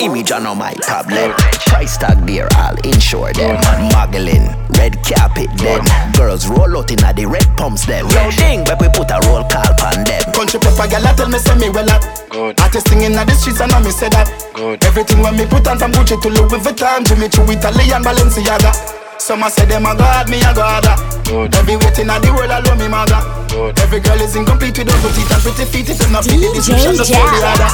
[0.00, 1.32] Image on my problem.
[1.66, 3.60] Price tag there I'll insure them.
[3.92, 5.84] Muggling, red carpet them.
[6.14, 8.06] Girls roll out inna the red pumps them.
[8.08, 10.22] Yo ding, but we put a roll call pan them.
[10.32, 12.02] Country pepper gal tell me say me well up.
[12.60, 14.30] Artist singing in the streets and I me say that.
[14.86, 18.70] Everything when me put on from Gucci to Louis Vuitton, Jimmy Choo, Italian Balenciaga.
[19.18, 20.84] Some a say them a god, me a god.
[21.56, 23.24] Every waiting at the world alone me maga.
[23.80, 25.88] Every girl is incomplete with her good teeth and pretty feet.
[25.88, 27.70] If them not fit the description, that's all the other.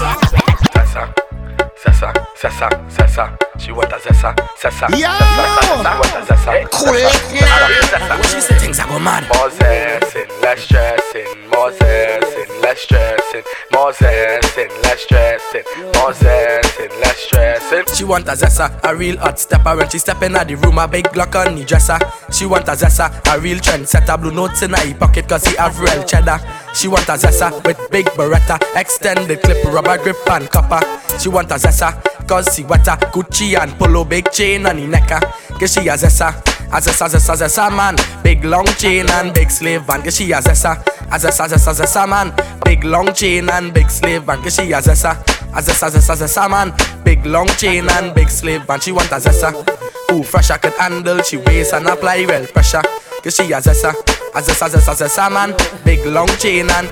[1.74, 5.06] Sessa, Sessa, Sessa, she want a Sessa, Sessa, Yo!
[5.06, 6.70] Sessa, she want a Sessa.
[6.70, 8.16] Cool it now.
[8.16, 9.24] What she say things I go mad.
[9.34, 17.18] More zessing, less stressing, more zessing, less stressing, more zessing, less stressing, more zessing, less
[17.18, 17.94] stressing.
[17.94, 20.88] She want a Zessa, a real hot stepper when she step in the room, a
[20.88, 21.98] big Glock on the dresser.
[22.32, 25.54] She want a Zessa, a real trend setter, blue notes in her pocket cause he
[25.56, 26.40] have real cheddar.
[26.74, 30.80] She want a Zessa with big Beretta, extended clip, rubber grip and copper.
[31.18, 35.18] She want a Zessa, cause she wetter, Gucci and polo, big chain on the necker.
[35.58, 36.30] Cause she a Zessa,
[36.70, 40.00] a Zessa, Zessa man, big long chain and big slave van.
[40.02, 42.32] Cause she a Zessa, a Zessa, Zessa, Zessa man,
[42.64, 44.40] big long chain and big slave van.
[44.42, 45.20] Cause she a Zessa,
[45.52, 48.78] a Zessa, Zessa, Zessa man, big long chain and big slave van.
[48.78, 49.50] She want a Zessa,
[50.10, 52.82] who fresh I could handle, she waist and apply well pressure.
[53.22, 56.88] Cause she a Zessa, a Zessa, Zessa, Zessa man, big long chain and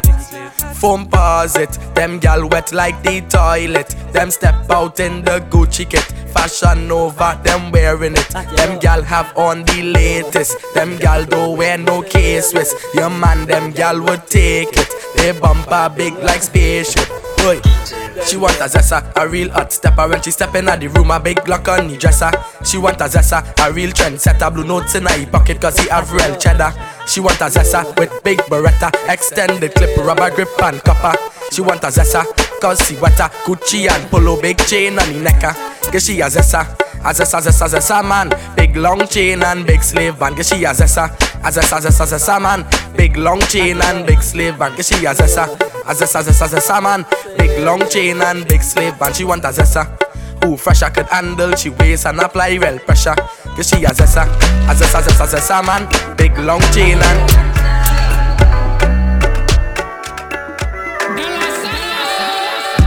[0.76, 1.70] foam paws it.
[1.94, 3.94] Them gal wet like the toilet.
[4.12, 6.04] Them step out in the Gucci kit.
[6.32, 8.28] Fashion over, them wearing it.
[8.56, 10.56] Them gal have on the latest.
[10.74, 12.72] Them gal don't wear no case with.
[12.94, 14.88] Your man, them gal would take it.
[15.20, 17.08] A bumper big like spaceship.
[17.38, 17.60] Boy,
[18.24, 21.10] she want a zessa, a real hot stepper when she step in at the room,
[21.10, 22.30] a big Glock on the dresser.
[22.64, 26.10] She want a zessa, a real trendsetter, blue notes in her pocket cause he have
[26.12, 26.72] real cheddar.
[27.06, 31.18] She want a zessa with big beretta, extended clip, rubber grip and copper.
[31.52, 32.24] She want a zessa,
[32.60, 35.52] cause she wetter, Gucci and polo, big chain on the necker.
[35.54, 35.90] Ah.
[35.90, 36.64] Cause she a zessa,
[37.08, 40.36] a zessa, zessa, zessa man, big long chain and big slave band.
[40.36, 41.06] Cause she a zessa,
[41.42, 42.66] a zessa, zessa, zessa man,
[42.96, 44.76] big long chain and big slave band.
[44.76, 45.44] Cause she a zessa,
[45.86, 47.06] a zessa, zessa, zessa man,
[47.38, 49.16] big long chain and big slave band.
[49.16, 49.86] She want a zessa.
[50.44, 53.14] Who fresh I could handle, she weighs and apply real pressure.
[53.56, 54.24] Cause she a zessa,
[54.68, 57.48] a zessa, zessa, zessa man, big long chain and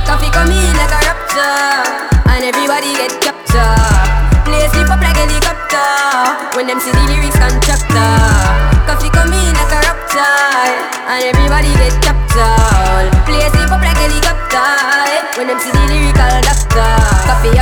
[0.05, 4.11] Coffee come in like a rapture, and everybody get captured.
[4.69, 8.13] Sleep up like helicopter when them see the lyrics constructor.
[8.86, 9.31] Coffee come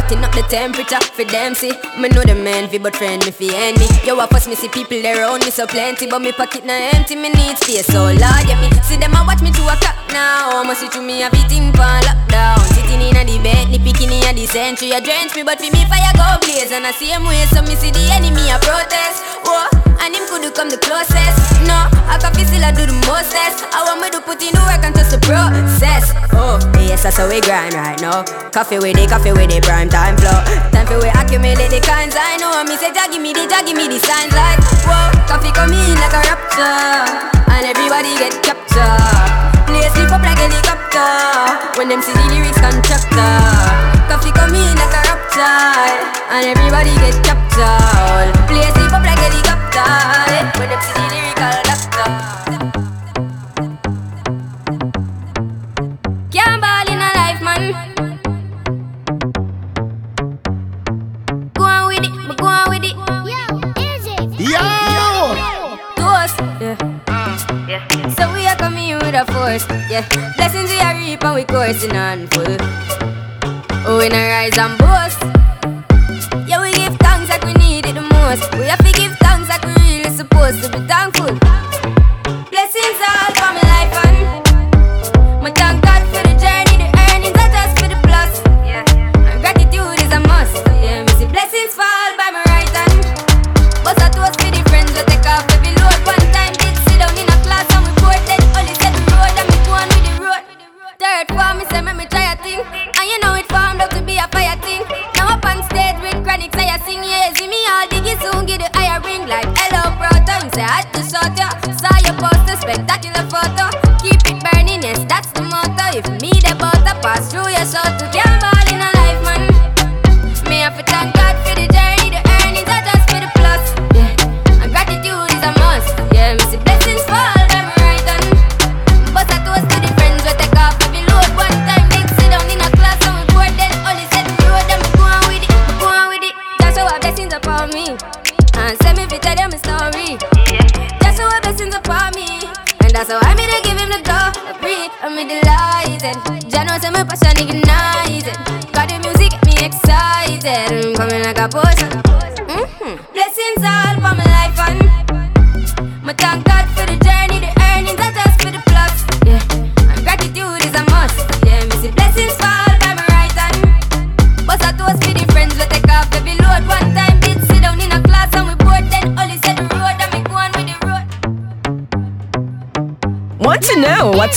[0.10, 1.70] Hotting up the temperature for them see.
[2.02, 3.86] Me know the man fi but friend me fi end me.
[4.02, 7.14] Yo, I pass me see people around me so plenty, but me pocket na empty.
[7.14, 9.94] Me need space so Lord, yeah me see them a watch me to a clock
[10.10, 10.50] now.
[10.58, 12.58] I'ma see through me everything for lockdown.
[12.74, 14.98] Sitting in a the bed, the picking in a the century.
[14.98, 17.62] A drench me, but for me fire go blaze and I see him way so
[17.62, 19.22] me see the enemy a protest.
[19.46, 19.70] Whoa,
[20.00, 21.38] and him could do come the closest.
[21.68, 21.76] No,
[22.08, 23.68] I can feel still I do the mostest.
[23.76, 26.16] I want me to put in the work and trust the process.
[26.34, 28.24] Oh, yes, that's how we grind right now.
[28.52, 30.40] Coffee with it, coffee with it, prime time flow.
[30.72, 32.64] Time for we accumulate the kinds I know.
[32.64, 35.12] Me say, Jah give me the, Jah give me the signs like whoa.
[35.28, 37.04] Coffee come in like a rapture,
[37.52, 39.60] and everybody get captured.
[39.68, 43.36] Play sleep up like a helicopter when them see the lyrics constructor.
[44.10, 45.94] Coffee come in like a rapture,
[46.34, 48.32] and everybody get captured.
[48.48, 49.49] Play sleep up like helicopter
[50.58, 52.08] when them see the lyrical doctor.
[56.32, 57.64] Can't ball in a life, man.
[61.54, 62.96] Go on with it, but go on with it.
[64.40, 64.60] Yo!
[65.96, 66.78] Toast, yeah.
[67.68, 68.10] yeah.
[68.16, 70.06] So we are coming with a force, yeah.
[70.38, 72.58] Blessings we are reap and we coursing on full.
[73.86, 75.20] Oh, we not rise and boast.
[76.48, 78.52] Yeah, we give thanks like we need it the most.
[78.56, 79.79] We have to give thanks like we really
[80.52, 80.99] supposed to be.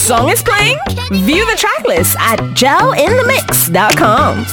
[0.03, 0.77] Song is playing?
[1.13, 4.45] View the tracklist at gelinthemix.com.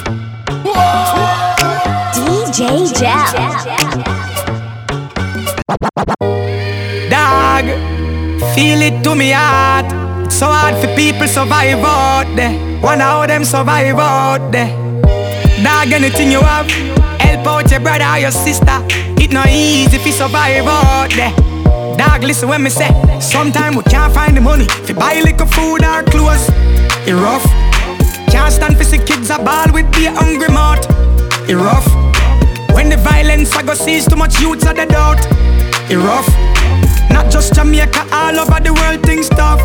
[2.13, 3.33] DJ Gel.
[7.09, 7.65] Dog,
[8.53, 9.87] feel it to me heart.
[10.25, 12.53] It's so hard for people survive out there.
[12.83, 14.69] Wonder how them survive out there.
[15.63, 16.69] Dog, anything you have,
[17.19, 18.85] help out your brother or your sister.
[19.17, 21.48] It not easy if you survive out there.
[21.99, 22.87] Dog, listen when me say,
[23.19, 26.47] sometimes we can't find the money you buy liquor, food or clothes.
[27.05, 27.43] It rough.
[28.31, 30.79] Can't stand for see kids a ball with the hungry mouth.
[31.49, 31.85] It rough.
[32.73, 35.19] When the violence I go sees too much youths at the doubt.
[35.91, 36.29] It rough.
[37.11, 39.59] Not just Jamaica, all over the world things tough.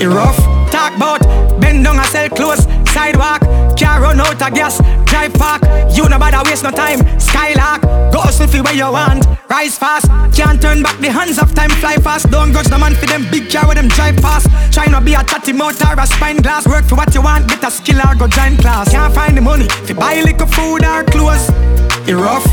[0.00, 0.38] It rough.
[0.72, 1.20] Talk about
[1.60, 3.42] bend down and sell clothes, sidewalk,
[3.76, 4.80] car run out of gas.
[5.04, 5.60] Drive park,
[5.94, 7.17] you no bother waste no time.
[7.38, 7.82] Skylark,
[8.12, 9.24] go swiftly where you want.
[9.48, 11.70] Rise fast, can't turn back the hands of time.
[11.70, 14.50] Fly fast, don't grudge the man for them big car with them drive fast.
[14.72, 16.66] Try not be a tatty mouth or a spine glass.
[16.66, 18.90] Work for what you want, get a skill or go join class.
[18.90, 21.48] Can't find the money to buy liquor, food or clothes.
[22.08, 22.44] It rough.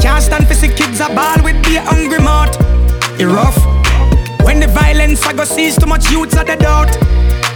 [0.00, 2.56] Can't stand for see kids a ball with the hungry mouth.
[3.20, 3.58] It rough.
[4.42, 6.96] When the violence I go sees too much youths at the doubt.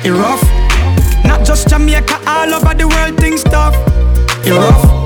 [0.05, 0.45] It rough.
[1.25, 3.75] Not just Jamaica, all over the world things tough.
[4.47, 5.02] It rough.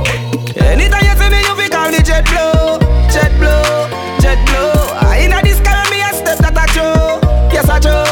[0.66, 2.78] Anytime you see me, you be call me jet blow,
[3.10, 3.88] jet blow,
[4.20, 4.72] jet blow.
[4.98, 7.20] Ah, I inna this car, me a step that I show.
[7.52, 8.04] Yes I show,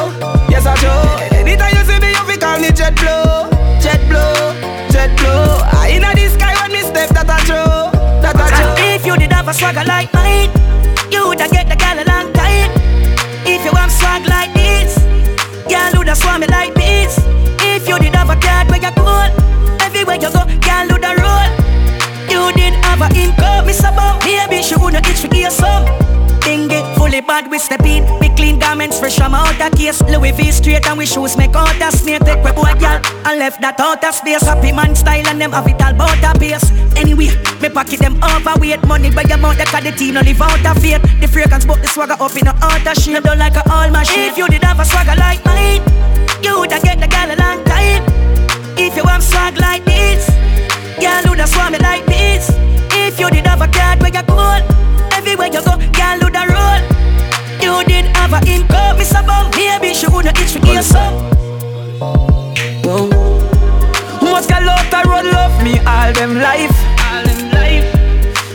[0.48, 1.36] yes I show.
[1.36, 3.50] Anytime you see me, you be call me jet blow,
[3.82, 4.54] jet blow,
[4.90, 5.60] jet blow.
[5.66, 7.90] Ah, I inna this sky when me step that I show,
[8.22, 8.74] that I show.
[8.94, 10.50] If you did have a swagger like mine,
[25.44, 25.84] gear some.
[26.40, 28.04] Thing get fully bad, we step in.
[28.20, 30.00] Me clean garments fresh from out the case.
[30.02, 32.24] Louis V straight and we shoes make out a snake.
[32.24, 34.42] Take we boy gal and left that out of space.
[34.42, 36.70] Happy man style and them have it all bout a pace.
[36.96, 37.30] Anyway,
[37.60, 38.82] me pocket them overweight.
[38.86, 41.02] Money by your mouth, they the team no live out of faith.
[41.20, 43.22] The fragrance but the swagger up in a out of shape.
[43.24, 44.30] Don't like a all machine.
[44.30, 45.82] If you did have a swagger like mine,
[46.42, 48.04] you woulda get the gal a long time.
[48.76, 50.28] If you want swag like this,
[51.00, 52.52] gal woulda swam me like this.
[52.92, 54.83] If you did have a card where you cool,
[55.24, 56.80] everywhere you go, gal woulda roll.
[57.64, 59.54] You did have a income, Miss Above.
[59.56, 61.14] Maybe she woulda itch for some.
[62.84, 63.08] Whoa.
[64.20, 66.76] Most gal out the road love me all them life.
[67.08, 67.88] All them life.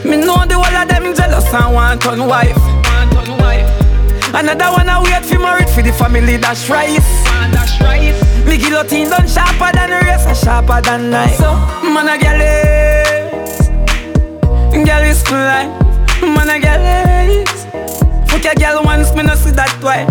[0.05, 2.57] Me know the whole of them jealous and want on wife.
[2.57, 3.69] Want on wife.
[4.33, 7.09] Another one I wait for married for the family dash rice.
[7.51, 8.45] Dash rice.
[8.45, 11.35] Me guillotine done sharper than razor, sharper than knife.
[11.35, 13.69] So man a gal is,
[14.85, 15.88] gal is life.
[16.21, 16.81] Man a gal
[17.29, 17.65] is.
[18.29, 20.07] Fuck a gal once, me no see that twice.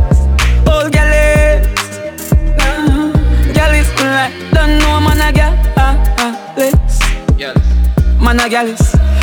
[0.66, 1.66] Old gal is.
[2.58, 3.12] Uh,
[3.52, 5.54] gal is like, don't know man a gal.
[5.76, 6.34] Ah, ah.
[8.22, 8.80] Man a gal is.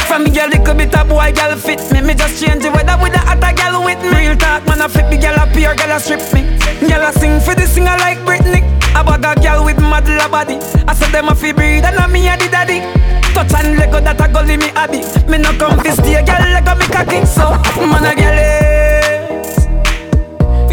[0.07, 2.01] From me gal little bit of boy gal fit me.
[2.01, 4.27] Me just change the weather with the other gal with me.
[4.27, 6.41] Real talk man a flip the gal up here, gal a strip me.
[6.87, 8.61] Gal a sing for the singer like Britney.
[8.95, 10.57] I bag a gal with mad body.
[10.87, 13.04] I said them a fi breed and a me a the daddy.
[13.35, 15.03] Touch and Lego that a gully me hobby.
[15.27, 17.19] Me no come fi stay gal Lego me cocky.
[17.27, 17.51] So
[17.83, 19.67] man a gal is,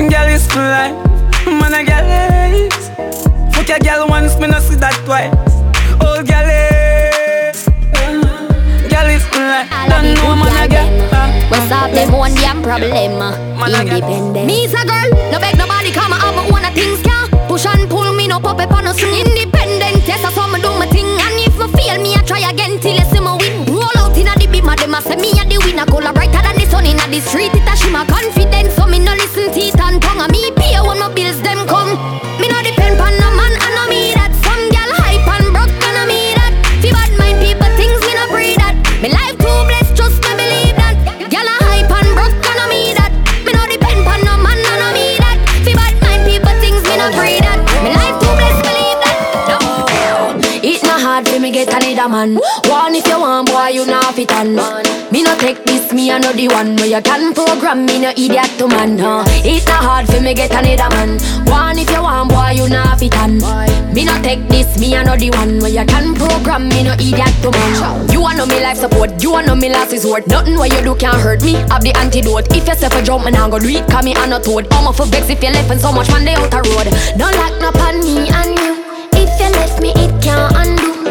[0.06, 0.94] gal is fly.
[1.50, 2.70] Man a gal is.
[2.70, 3.50] Eh.
[3.50, 5.34] Fuck a gal once, me no see that twice.
[6.06, 7.66] Old gal is,
[8.86, 9.66] gal is fly.
[9.90, 10.86] Don't know man a gal.
[10.86, 11.50] Eh.
[11.50, 13.18] What's up, them one damn problem.
[13.18, 13.34] Uh,
[13.66, 14.46] independent.
[14.46, 17.90] Me's a girl, no beg nobody come up, but one of things can push and
[17.90, 19.31] pull me, no pop up on no swing.
[27.28, 27.52] Street.
[27.54, 30.20] It a shimmer confidence, so me no listen teeth and tongue.
[30.20, 31.94] And me pay when my bills them come.
[32.40, 34.32] Me no depend on no man, and no me that.
[34.42, 36.52] Some gal hype and broke, and no me that.
[36.82, 38.74] Fi bad mind people things me no breed that.
[39.02, 40.96] Me life too blessed, just me believe that.
[41.30, 43.12] Gal a hype and broke, and no me that.
[43.46, 45.38] Me no depend on no man, and no me that.
[45.62, 47.60] Fi bad mind people things me no breed that.
[47.84, 49.16] Me life too blessed, believe that.
[49.50, 49.58] No.
[50.64, 52.38] It not hard for me get a leader man.
[52.66, 54.81] One if you want, boy, you not fit on.
[55.12, 58.16] Me no take this, me I know the one where you can program me no
[58.16, 58.96] idiot to man.
[58.96, 59.28] Huh?
[59.44, 61.20] It not hard for me get a leader man.
[61.44, 63.36] One if you want, boy, you not fit on.
[63.92, 66.96] Me no take this, me I know the one where you can program me no
[66.96, 68.08] idiot to man.
[68.08, 70.26] You want know me life support, you want know me last resort.
[70.28, 71.60] Nothing what you do can hurt me.
[71.68, 72.48] I've the antidote.
[72.56, 73.68] If you self a jump, man, I go do.
[73.92, 74.64] Cause me I not toad.
[74.72, 76.88] I'm off for vex if you left so much man they out road.
[77.20, 78.80] Don't lock no on me and you.
[79.12, 81.04] If you left me, it can't undo.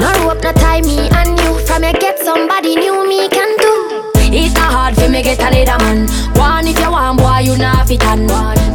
[0.00, 1.41] No rope, no tie me and you.
[1.82, 4.12] From you get somebody new, me can do.
[4.30, 6.06] It's not hard for me get a leader man.
[6.38, 8.22] One if you want, boy, you not fit on.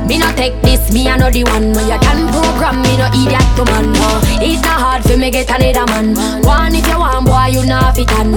[0.05, 1.71] Me no take this, me I know the one.
[1.71, 3.93] Where you can program me no idiot to man.
[3.95, 4.19] No.
[4.43, 6.19] It's not hard for me get a leader man.
[6.43, 8.35] One if you want, boy, you not fit on.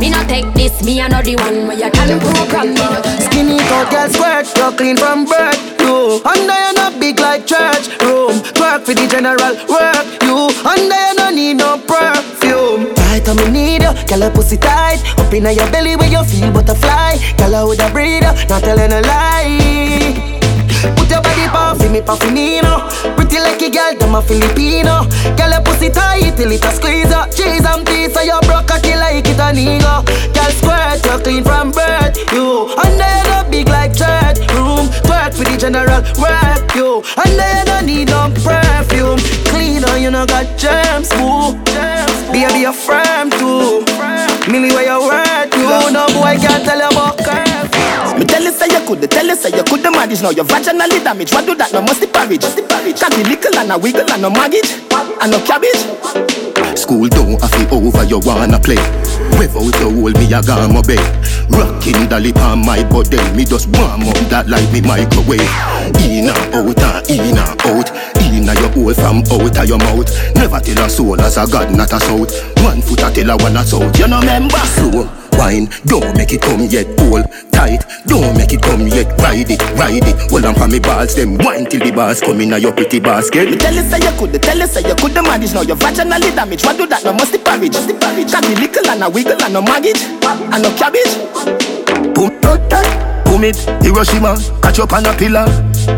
[0.00, 1.68] Me no take this, me I know the one.
[1.68, 3.04] Where you can program me no.
[3.20, 5.60] Skinny cut girl squirt, you clean from birth.
[5.84, 8.40] You under you not big like church room.
[8.56, 10.06] Work for the general work.
[10.24, 12.96] You under you no need no perfume.
[13.16, 15.00] Tight on me need you, girl a pussy tight.
[15.16, 17.16] Up inna your belly where you feel butterfly.
[17.38, 20.12] Girl a woulda breathe, not telling a lie.
[21.00, 22.86] Put your body pan for me, pan for me, no.
[23.16, 25.08] Pretty like a girl, them a Filipino.
[25.32, 28.66] Girl, your pussy tight till it a squeeze up Cheese and peas, so you broke
[28.66, 30.04] cocky like it a nigga.
[30.36, 32.68] Girl, squirt, you clean from birth, you
[33.00, 37.86] then you big like church room Twerk for the general work, you then you don't
[37.86, 39.16] need no perfume.
[39.48, 43.84] Clean on, you no got germs, woo Germs, you're firm too.
[44.50, 45.92] Millie where you worth too.
[45.92, 47.56] No boy can't tell you about curve.
[48.18, 50.44] Me tell you say you could, tell you say you could the manage Now you're
[50.44, 51.72] vaginally damaged, what do that?
[51.72, 54.64] No must the porridge Cocky little and a wiggle and no maggot
[55.20, 55.84] And no cabbage
[56.78, 58.80] School don't have it over, you wanna play
[59.36, 63.68] Without the hole, me I got my bed Rocking lip on my body Me just
[63.76, 65.40] warm up that like me microwave.
[66.02, 67.88] In and out and in and out.
[68.22, 70.10] In your hole from out of your mouth.
[70.34, 72.32] Never tell a soul as a god, not a south
[72.62, 76.32] One foot a tell a one a south You know member Slow wine, don't make
[76.32, 80.44] it come yet Hold tight, don't make it come yet Ride it, ride it, hold
[80.44, 83.50] on for me balls Them wine till the bars come in a your pretty basket.
[83.50, 85.14] Me tell you say you could, tell you say you could.
[85.14, 87.04] The manage Now you're vaginally damaged, what do that?
[87.04, 87.76] No must the porridge.
[88.36, 91.14] Cocky little and a wiggle and no maggot And no cabbage.
[92.14, 95.46] Boom, boom it, Hiroshima Catch up on a pillar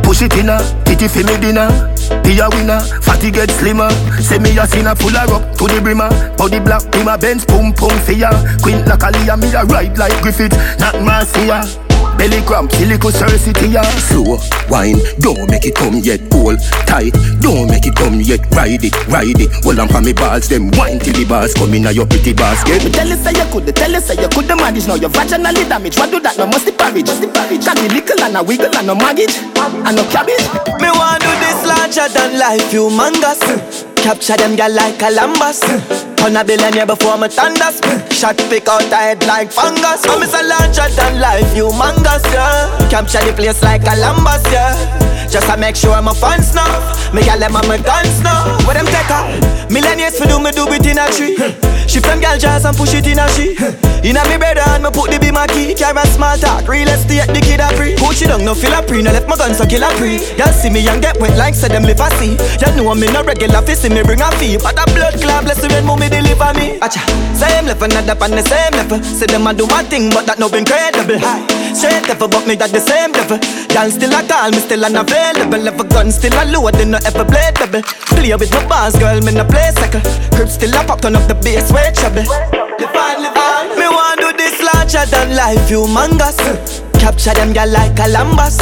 [0.03, 1.69] Push it in a, titty for me dinner
[2.25, 3.91] be a winner, fatty get slimmer.
[4.21, 6.09] Say me a sinner, full of rock to the brimmer.
[6.37, 8.31] Body black, be my Benz, pum pum fear.
[8.63, 11.88] Queen like Aaliyah, me a ride like Griffith, not Marcia.
[12.19, 14.39] Belly cramp, silicon Cersei ya Slow,
[14.69, 18.95] wine, don't make it come yet Hold tight, don't make it come yet Ride it,
[19.07, 21.93] ride it, hold on for me balls Them wine till the bars come in a
[21.93, 22.85] your pretty basket.
[22.85, 24.47] Me tell you say you could, tell you say you could.
[24.47, 26.37] The manage Now you're vaginally damaged, what do that?
[26.39, 27.07] No must the porridge.
[27.65, 29.31] Cocky little and a wiggle and no maggot
[29.87, 30.43] And no cabbage.
[30.83, 35.61] Me want do this larger than life, humongous Capture them girl like Columbus
[36.19, 37.81] Turn a billionaire before me thunders.
[38.11, 40.05] Shot pick out the head like fungus.
[40.07, 42.89] I'm a larger than life, humongous, yeah.
[42.91, 46.65] Capture the place like Columbus, yeah just to make sure my fans know
[47.13, 48.57] Me gal them my guns now.
[48.65, 49.25] Where them take her?
[49.69, 51.37] Millionaires for do me do it in a tree.
[51.89, 53.57] She them gal jazz and push it in a she.
[53.57, 55.73] A me brother and me put the be my key.
[55.73, 57.97] Carry small talk, real estate the kid a free.
[57.97, 60.21] It down, no feel a pre, no left my guns so kill a pre.
[60.37, 63.07] Y'all see me and get wet like say them live a see Y'all know me
[63.13, 64.57] no regular fi see me bring a fee.
[64.57, 66.81] But a blood clot bless the rain mommy deliver me.
[66.81, 67.01] Acha,
[67.37, 69.01] same level, not up on the same level.
[69.03, 71.21] Say them a do my thing but that no incredible.
[71.21, 73.39] High Straight level but me that the same level.
[73.73, 75.18] Y'all still a call me still an available
[75.69, 77.83] Ever gun still a load, they no ever blade double.
[78.17, 80.01] Play with my bars, girl, me no play second
[80.33, 82.25] Crib still a pop, turn up the bass, way trouble.
[82.25, 86.41] Live on, live on Me want do this larger than life, humongous.
[86.99, 88.57] Capture them girl like Columbus.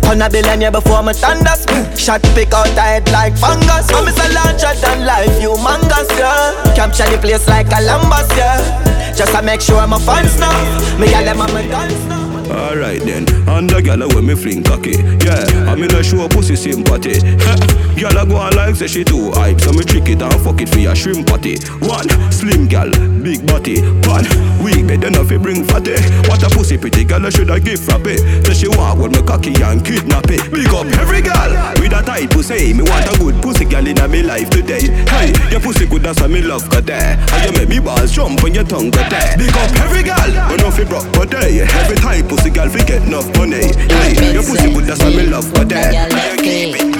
[0.00, 1.68] Turn a billion billionaire before my thunders.
[1.98, 3.92] Shot pick out the head like fungus.
[3.92, 6.72] I'm a larger than life, humongous, yeah.
[6.74, 9.12] Capture the place like Columbus, yeah.
[9.14, 10.52] Just to make sure my fans know
[10.98, 14.62] Me gal them on my guns now Alright then, and the gyal when me fling
[14.62, 15.02] cocky.
[15.24, 17.20] Yeah, I'm in a show pussy sympathy.
[17.96, 20.68] Gyal go on like say she too hype So me trick it and fuck it
[20.68, 21.56] for your shrimp party.
[21.80, 22.92] One, slim gyal,
[23.24, 24.28] big body One,
[24.60, 25.96] weak bed enough fi bring fatty.
[26.28, 29.22] What a pussy pretty gyal I should I give frappe Say she walk with me
[29.24, 30.44] cocky and kidnap it.
[30.52, 32.74] Big up every gyal with a tight pussy.
[32.74, 34.92] Me want a good pussy gyal inna me life today.
[35.08, 37.16] Hey, your pussy good why me love got there.
[37.32, 39.38] And you make me balls jump when your tongue got there.
[39.38, 40.04] Big up every
[40.52, 41.64] when no fi broke day.
[41.64, 43.72] Every type pussy girl fi get enough money.
[43.88, 46.38] Hey, your pussy good, that's why me love for that.
[46.38, 46.95] Keep it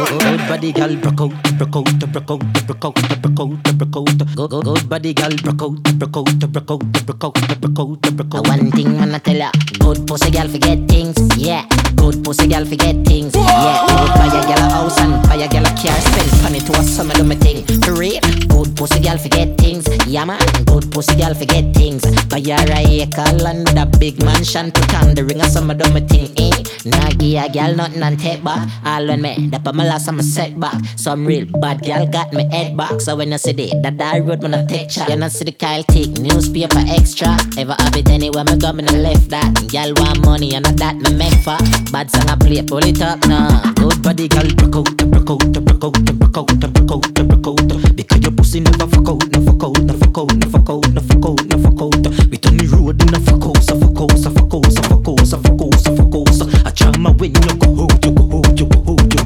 [0.00, 4.34] Good body girl, broke out, broke out, broke out, broke out, broke out, broke out.
[4.34, 8.34] Good, good, body girl, broke out, broke out, broke out, broke out, broke out, broke
[8.34, 8.48] out.
[8.48, 11.66] One thing I'ma tell ya, good pussy girl forget things, yeah.
[11.96, 13.84] Good pussy girl forget things, yeah.
[13.86, 16.72] Good buy a girl a house and buy a girl a car, spend money to
[16.72, 17.66] a summer do me thing.
[17.82, 20.40] For real, good pussy girl forget things, yeah man.
[20.64, 22.00] Good pussy girl forget things.
[22.28, 25.76] Buy her a acre with a big mansion, put on the ring of some of
[25.76, 26.50] them a thing, eh.
[26.86, 28.66] Nah give a girl nothing and take back.
[28.86, 30.80] All when me, that my last I'm a setback.
[30.96, 33.00] Some real bad girl got me head back.
[33.00, 35.44] So when I see the that that road when I take chat, you know see
[35.44, 37.36] the Kyle take newspaper extra.
[37.58, 39.50] Ever have it anywhere me go me no left that.
[39.72, 41.58] Girl want money and that me make for.
[41.90, 43.72] Bad song I play, pull it up now.
[43.74, 47.96] Good body girl, broke out, broke out, broke out, broke out, broke out, broke out.
[47.96, 50.86] Because your pussy never fuck out, no fuck out, no fuck out, no fuck out,
[50.94, 52.06] no fuck out, no fuck out.
[52.30, 55.08] We turn the road, no fuck out, so fuck out, so fuck out, so fuck
[55.10, 56.66] out, so fuck out, so fuck out.
[56.66, 59.19] I try my way, you go hold, you go hold, you go hold, you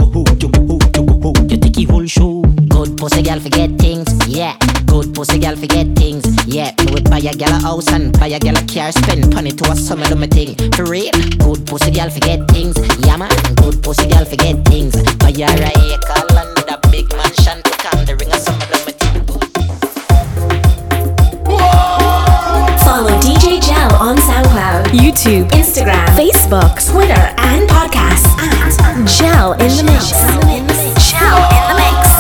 [1.25, 2.43] hold, you take whole show.
[2.69, 4.57] Good pussy girl forget things, yeah.
[4.87, 6.73] Good pussy girl forget things, yeah.
[6.85, 9.51] Me would buy a girl a house and buy a girl a car, spend money
[9.51, 10.55] to a summer do my thing.
[10.73, 13.33] For real, good pussy girl forget things, yeah man.
[13.57, 14.95] Good pussy girl forget things.
[15.17, 18.67] Buy her a acre land with a big mansion, put on the ring of summer
[18.69, 19.15] do my thing.
[22.85, 29.85] Follow DJ Gel on SoundCloud, YouTube, Instagram, Facebook, Twitter, and podcasts at Gel in the
[29.85, 30.84] Mix.
[31.19, 32.14] Gel in the Mix.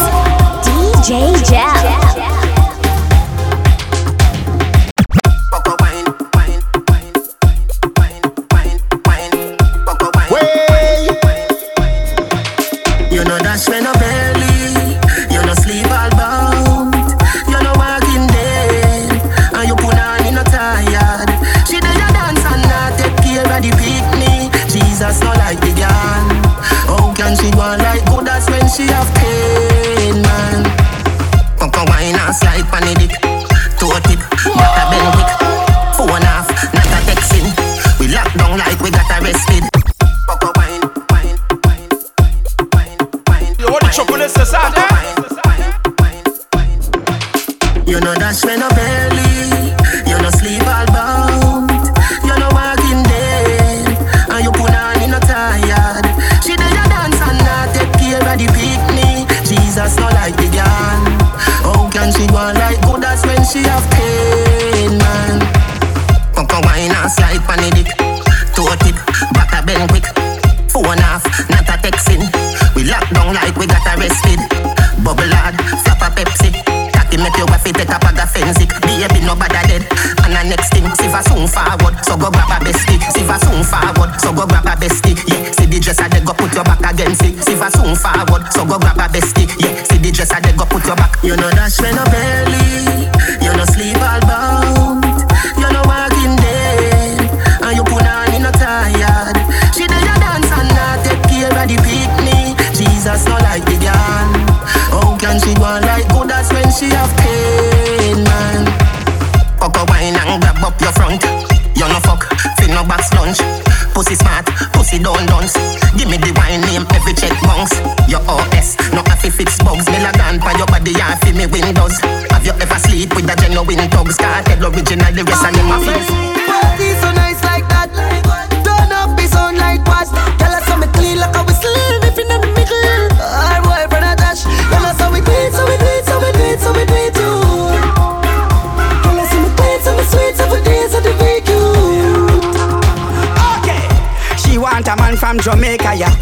[145.24, 146.12] From Jamaica, yeah.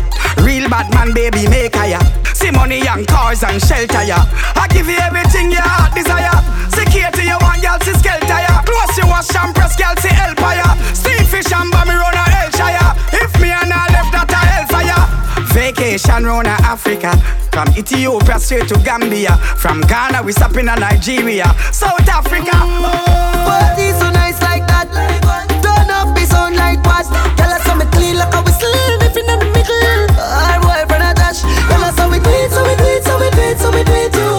[0.46, 1.98] Real bad man, baby, make her, yeah.
[2.38, 4.22] See money and cars and shelter, yeah.
[4.55, 6.30] I give you everything your heart desire.
[6.70, 8.62] Security, you want, girl, see skelter, yeah.
[8.62, 10.70] Close you wash and press, girl, see empire.
[10.94, 12.94] Steam fish and bammy run a Hellshire.
[13.18, 15.03] If me and I left that a hellfire.
[15.50, 17.11] Vacation round Africa.
[17.50, 19.34] From Ethiopia straight to Gambia.
[19.59, 21.50] From Ghana, we stop in Nigeria.
[21.74, 22.55] South Africa.
[22.55, 24.86] Party so nice like that.
[24.94, 25.51] Turn
[26.53, 27.07] the like what?
[27.36, 28.72] Tell us how me clean like a whistle.
[29.03, 29.84] If in the middle,
[30.20, 31.44] our boyfriend attached.
[31.68, 33.68] Tell us how we do it, so we do it, so we do it, so
[33.70, 34.38] we do it too.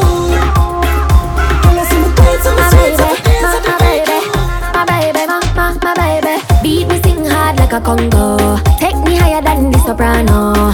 [1.63, 3.41] Tell us how we do it, so we My sweet, baby, so we do it,
[3.41, 4.19] so the my very baby,
[4.73, 6.35] my baby, my, my, my baby.
[6.63, 8.57] Beat me sing hard like a Congo.
[8.79, 10.71] Take me higher than the soprano.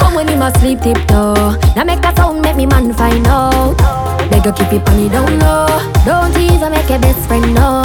[0.00, 1.56] Come when you must sleep tiptoe.
[1.76, 3.76] Now make a sound, make me man find out.
[4.30, 5.66] Beg you keep it on me down low.
[6.04, 7.82] Don't even make your best friend know.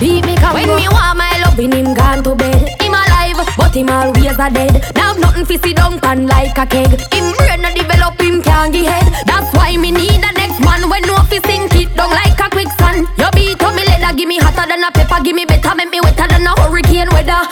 [0.00, 0.54] Beat me Congo.
[0.54, 2.80] When me want my loving, him gone to bed.
[2.80, 4.74] Him alive, but him always a dead.
[4.94, 6.90] Now nothing fi sit down pan like a keg.
[7.12, 9.06] Him brain no develop, him can't get head.
[9.26, 12.48] That's why me need a next man when no fi sink it down like a
[12.50, 13.06] quicksand.
[13.18, 15.90] You beat up me leather, give me hotter than a pepper, give me better, make
[15.90, 17.42] me wetter than a hurricane weather.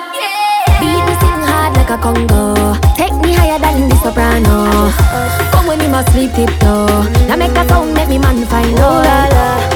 [0.81, 2.75] Beat me sing hard like a Congo.
[2.97, 4.91] Take me higher than the soprano.
[5.53, 7.09] Come when you must sleep tiptoe.
[7.29, 9.03] Now make a sound, make me man find out.
[9.05, 9.74] Beg you keep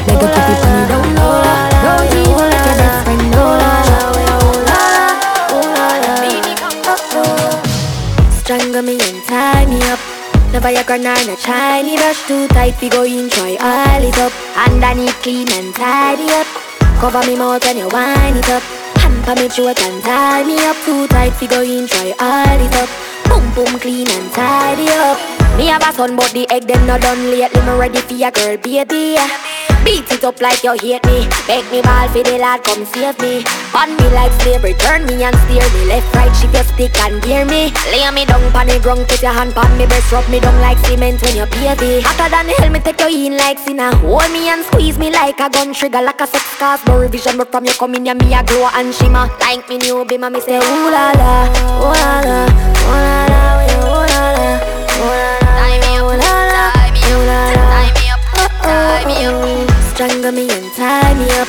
[10.58, 12.74] Never your granite, no shiny brush too tight.
[12.82, 14.32] We go in, try all it up.
[14.56, 16.48] Underneath clean and tidy up.
[16.98, 18.64] Cover me mouth when you wind it up.
[18.98, 21.40] Hamper me throat and tie me up too tight.
[21.40, 22.90] We go in, try all it up.
[23.28, 25.37] Boom boom clean and tidy up.
[25.56, 27.60] Me have a son, but the egg them not done lately.
[27.62, 29.16] Me ready for your girl, baby.
[29.84, 31.26] Beat it up like you hate me.
[31.46, 33.44] Make me ball for the lad, come save me.
[33.72, 35.86] Bun me like slavery, turn me and steer me.
[35.86, 37.70] Left, right, she your stick and gear me.
[37.90, 40.60] Lay me down pon the ground, put your hand pon me breast, rub me down
[40.60, 42.02] like cement when you baby.
[42.02, 43.94] Hotter than hell, me take you in like sinner.
[44.02, 46.86] Hold me and squeeze me like a gun trigger, like a sex cast.
[46.86, 49.30] No revision, but from you come in, yeah, me a glow and shimmer.
[49.40, 51.48] Like me new bimmer, me say ooh la la,
[51.80, 53.27] ooh la la, ooh la la,
[59.98, 61.48] Strangle me and tie me up.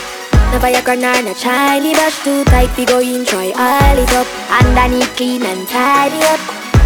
[0.50, 2.76] Never your granite, no shiny brush too tight.
[2.76, 4.26] We go in, try all it up.
[4.50, 6.39] Underneath clean and tidy up.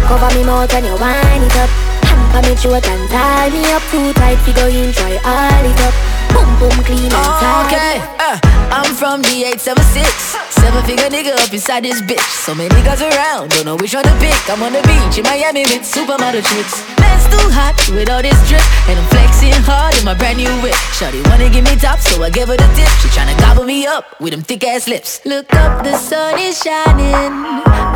[0.04, 1.70] Cover me mouth when you wind it up.
[2.04, 4.36] Hamper me throat and tie me up too tight.
[4.46, 5.94] We go in, try all it up.
[6.34, 8.36] Boom boom clean and tidy Okay, uh,
[8.74, 10.34] I'm from the 876.
[10.50, 12.26] Seven figure nigga up inside this bitch.
[12.44, 14.34] So many niggas around, don't know which one to pick.
[14.50, 16.82] I'm on the beach in Miami with supermodel chicks.
[16.98, 18.64] Man's too hot with all this drip.
[18.88, 20.74] And I'm flexing hard in my brand new whip.
[20.98, 22.90] Shawty wanna give me top, so I give her the tip.
[23.00, 25.20] She tryna gobble me up with them thick ass lips.
[25.24, 27.32] Look up, the sun is shining.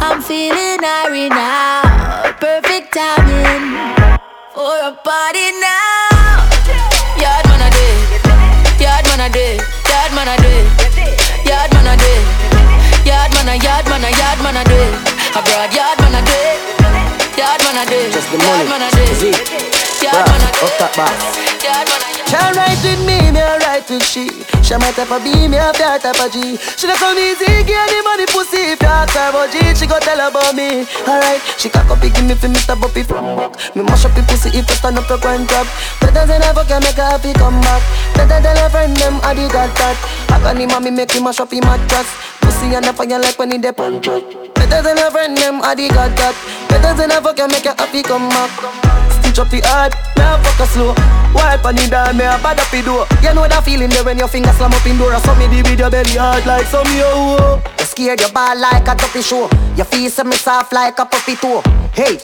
[0.05, 1.82] I'm feeling irie now.
[2.39, 4.18] Perfect timing.
[4.55, 6.28] for a party now.
[9.29, 9.57] Man a day,
[9.89, 10.64] yard man a day,
[11.45, 12.20] yard man a day,
[13.05, 14.89] yard man a yard man a yard man a day,
[15.37, 16.57] a broad yard man a day,
[17.37, 18.64] yard man a day, Just the money.
[18.64, 20.03] yard man a day, it?
[20.03, 24.05] yard man a that yard man a Can't ride with me, me a ride with
[24.05, 24.29] she.
[24.61, 26.61] She my type of B, me a fair type of G.
[26.76, 28.76] She not come easy, give the money pussy.
[28.76, 30.85] If you ask her about G, she go tell about me.
[31.09, 32.76] Alright, she cock up, give me for Mr.
[32.76, 33.57] Buppy from work.
[33.74, 35.64] Me mash up the pussy if you stand up, you go and drop.
[36.05, 37.81] Better than ever can make her happy come back.
[38.12, 39.97] Better than her friend them, I did got that.
[40.29, 42.12] I got him, mommy make him mash up him mattress.
[42.45, 44.20] Pussy and the fire like when he dey punch up.
[44.53, 46.37] Better than her friend them, I did got that.
[46.68, 48.98] Better than ever can make her happy come back.
[49.39, 50.91] Up the hard, a fuck a slow.
[51.30, 53.07] Wipe on the down, me a bad up the door.
[53.22, 55.14] You know that feeling there when your finger slam up in door.
[55.14, 57.62] I saw me the with your belly hard like some yo.
[57.78, 59.47] You scared your ball like a duppy show.
[59.78, 61.62] Your face me soft like a puppy toe.
[61.95, 62.18] Hey,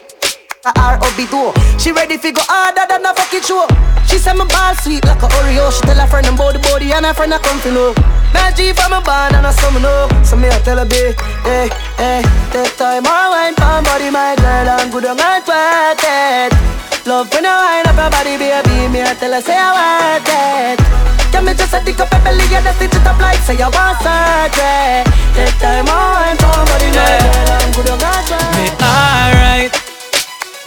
[0.67, 1.31] a R.O.B.
[1.31, 3.63] door She ready fi go harder than a fucking show.
[4.11, 5.71] She say my ball sweet like a Oreo.
[5.71, 7.95] She tell her friend about the body and her friend a come fi know.
[8.35, 10.11] Magic from my band and I some know.
[10.27, 11.15] So me a tell her be
[11.47, 13.07] Hey, eh, eh, hey, take time.
[13.07, 18.01] Or wine for body my girl And good on it Love when I wind up
[18.01, 20.81] your body, baby Me I tell her, say I want it
[21.29, 23.61] Can me just a dick up your belly And I stitch it up like say
[23.61, 25.05] I want surgery
[25.37, 29.69] Take time on somebody, my girl I'm good on God's Me alright,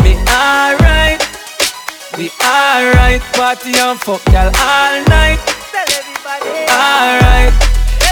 [0.06, 1.18] me alright,
[2.14, 3.18] we alright.
[3.34, 5.42] Party and fuck y'all all night.
[5.74, 7.50] Tell everybody Alright,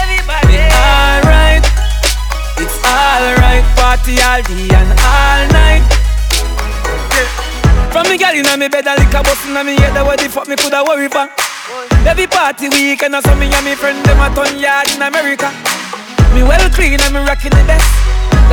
[0.03, 1.63] everybody me alright,
[2.59, 3.63] it's alright.
[3.79, 5.96] Party all day and all night.
[7.97, 10.29] From me girl inna me bed and lick a bus inna me head, what the
[10.29, 11.25] fuck me coulda worry for?
[12.05, 15.49] Every party weekend and so me and me friend them a ton yard in America.
[16.29, 17.89] Me well clean and me rocking the best.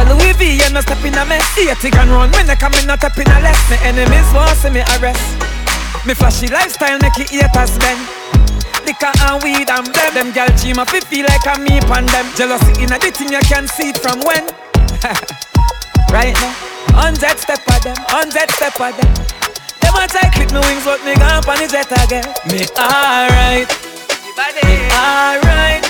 [0.00, 1.44] The Louis V and no step in a mess.
[1.60, 3.60] Eighty can run when they come in not up in a less.
[3.68, 5.20] My enemies want see me arrest.
[6.08, 8.00] Me flashy lifestyle make it haters bend.
[8.88, 10.10] Liquor and weed and them.
[10.16, 12.24] Them gal cheat me fi feel like I'm me pan them.
[12.32, 14.48] Jealousy in a the thing you can see it from when.
[16.08, 19.12] right now, hundred step of them, hundred step of them.
[19.82, 22.24] Them a try clip me wings but me gone on the jet again.
[22.48, 23.68] Me alright,
[24.62, 25.82] me alright.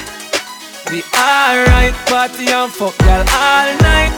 [0.90, 4.12] We alright, party and fuck y'all all night.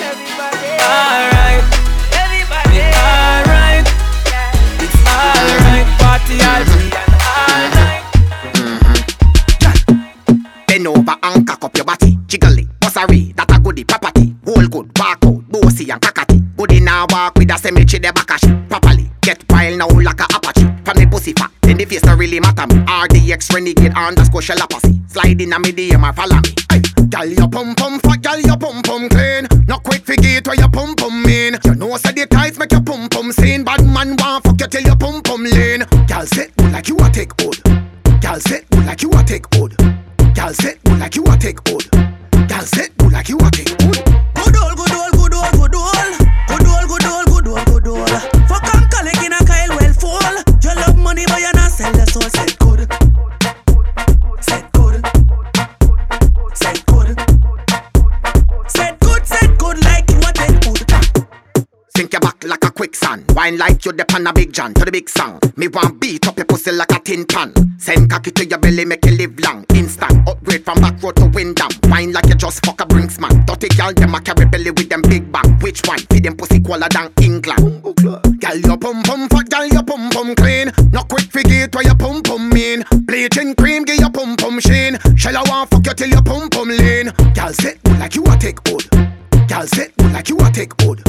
[0.00, 1.64] Everybody, alright,
[2.14, 2.78] everybody.
[2.78, 3.86] We alright,
[4.80, 8.04] it's alright, party all day and all night.
[8.54, 9.06] Mm-hmm.
[10.66, 12.18] Bend over and cock up your body.
[12.26, 14.34] Jiggle it, bossary, that a goodie property.
[14.46, 16.31] Whole good, bark out, bossy and cockatty.
[16.62, 18.38] Goodie now walk with a cemetery, the back
[18.68, 19.10] properly.
[19.20, 20.62] Get wild now like a apache.
[20.86, 22.78] From the pussy fat, then the face don't really matter me.
[22.86, 24.94] RDX renegade underscore shell posse.
[25.08, 26.54] Slide in a me DM follow me.
[26.70, 26.78] Hey,
[27.10, 29.48] girl your pum pum fat, girl your pum pum clean.
[29.66, 31.58] Not quick forget where your pum pum mean.
[31.64, 33.64] You know say the ties make your pum pum seen.
[33.64, 35.82] Bad man want fuck you till your pum pum lean.
[36.06, 37.58] Girl set good oh, like you a take hold.
[38.22, 39.74] Girl set good like you a take hold.
[40.30, 41.90] Girl set good like you a take hold.
[42.46, 43.98] Girl set good like you a take old,
[62.92, 63.24] quicksand.
[63.34, 65.40] Wine like you dep on a big John to the big song.
[65.56, 67.52] Me want beat up your pussy like a tin pan.
[67.78, 69.64] Send cocky to your belly, make you live long.
[69.74, 71.70] Instant upgrade from back road to Windham.
[71.88, 73.44] Wine like you just fuck a Brinks man.
[73.46, 75.58] Dirty girl them a carry belly with them big bang.
[75.60, 75.98] Which one?
[76.10, 77.82] Feed them pussy cooler than England.
[77.94, 80.70] Girl your pum pum fat, girl your pum pum clean.
[80.92, 82.84] No quick forget where your pum pum mean.
[83.06, 84.98] Bleaching cream give your pum pum sheen.
[85.16, 87.10] Shall I want fuck you till your pum pum lean?
[87.34, 88.62] Girl set good like you a take.
[88.62, 91.02] Girl set good like you a take hold.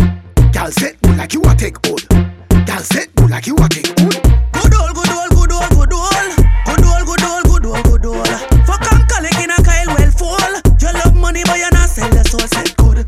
[0.63, 2.07] Girl set good like you a take hold.
[2.07, 4.13] Girl set good like you a take hold.
[4.53, 6.37] Good old, good old, good old, good old.
[6.63, 8.27] Good old, good old, good old, good old.
[8.63, 10.55] Fuck and collect in a Kyle well full.
[10.79, 12.47] You love money, but you not sell your soul.
[12.47, 13.03] Set good.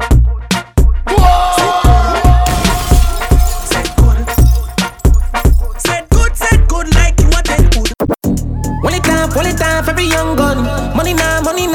[5.80, 7.88] Set good, set good like you a take good.
[8.84, 10.58] When it time, pull it time every young gun.
[10.93, 11.75] Money now, money now,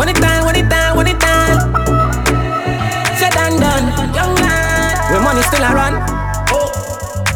[0.00, 1.60] When it time, when it time, when it time.
[3.20, 3.84] Said and done,
[4.16, 4.96] young man.
[5.12, 5.92] When money still a run.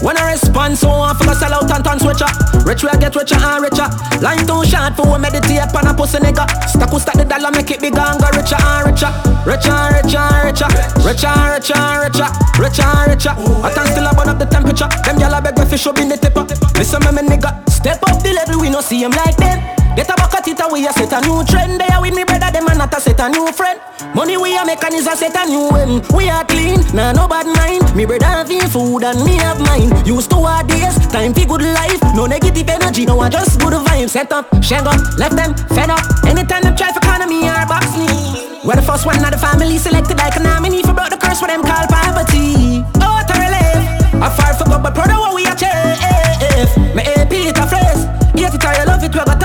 [0.00, 2.24] When I respond, so I figure sell out and turn switcher.
[2.64, 3.84] Rich we get richer and richer.
[4.24, 6.48] Line too short for we meditate on a pussy nigga.
[6.64, 9.12] Stack who stack the dollar, make it bigger and go richer and richer.
[9.44, 10.68] Richer and richer richer.
[11.04, 12.28] Richer and richer richer.
[12.56, 13.34] Richer and richer.
[13.60, 14.88] I can still burn up the temperature.
[15.04, 16.48] Them a beg me fi show me the tipper.
[16.80, 17.60] Listen me, me nigga.
[17.68, 19.83] Step up the level, we no see him like them.
[19.94, 21.80] Get a bucket it away, a set a new trend.
[21.80, 23.78] They are with me brother, them and not a set a new friend.
[24.14, 26.02] Money we a make and is a set a new end.
[26.10, 27.94] We are clean, nah no bad mind.
[27.94, 29.94] Me brother have food and me have mine.
[30.04, 32.02] Used to our days, time for good life.
[32.14, 34.10] No negative energy, no I just good vibes.
[34.10, 36.02] Set up, shag up, left them fed up.
[36.26, 38.50] Anytime them try for me or box me.
[38.66, 41.38] We're the first one of the family selected like an nominee for broke the curse
[41.38, 42.82] for them call poverty.
[42.98, 44.22] Oh, to relive.
[44.22, 46.66] I far for God, but of what we achieve.
[46.96, 48.04] My AP it a phrase.
[48.34, 49.43] Hate it you love it, we got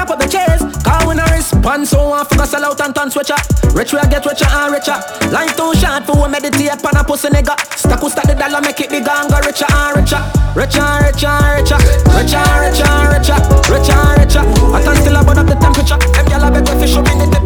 [1.10, 3.41] when I respond, so I figure sell out and turn switcher.
[3.74, 4.93] Rich we get richer and richer.
[5.34, 7.57] Life too short for we meditate pan a pussy nigga.
[7.74, 10.22] Stack who stack the dollar, make it bigger and go richer and richer.
[10.53, 11.80] Richer and richer and richer.
[12.14, 13.38] Richer and richer and richer.
[13.74, 14.43] Richer and richer.
[14.70, 15.97] I can still burn up the temperature.
[15.97, 17.41] Them gyal a beg me fi show me the tip.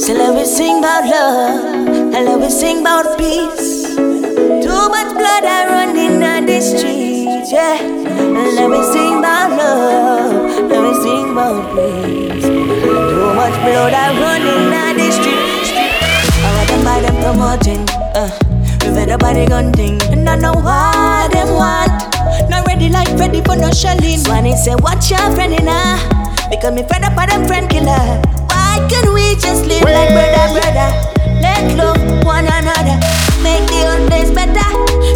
[0.00, 1.84] So let me sing about love,
[2.16, 3.84] and let me sing about peace.
[4.64, 7.76] Too much blood I run in the streets, yeah.
[7.76, 8.97] And let me sing
[18.18, 18.48] uh.
[19.08, 21.96] Up by the gun thing, and I know what them want.
[22.50, 24.20] Not ready like ready for no shelling.
[24.28, 25.64] One say, watch your friend in
[26.50, 27.96] Because me fed up by them friend killer.
[28.52, 30.88] Why can't we just live like brother, brother?
[31.40, 31.96] Let love
[32.26, 33.00] one another.
[33.40, 34.68] Make the old days better.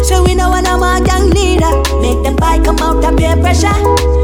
[0.09, 1.69] So we know when I'm a gang leader.
[2.01, 3.77] Make them buy come out of peer pressure.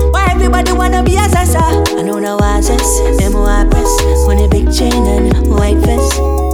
[0.10, 1.62] Why everybody wanna be a sasa?
[1.94, 3.92] I know no oasis, them who I press.
[4.26, 6.49] On a big chain and white vest.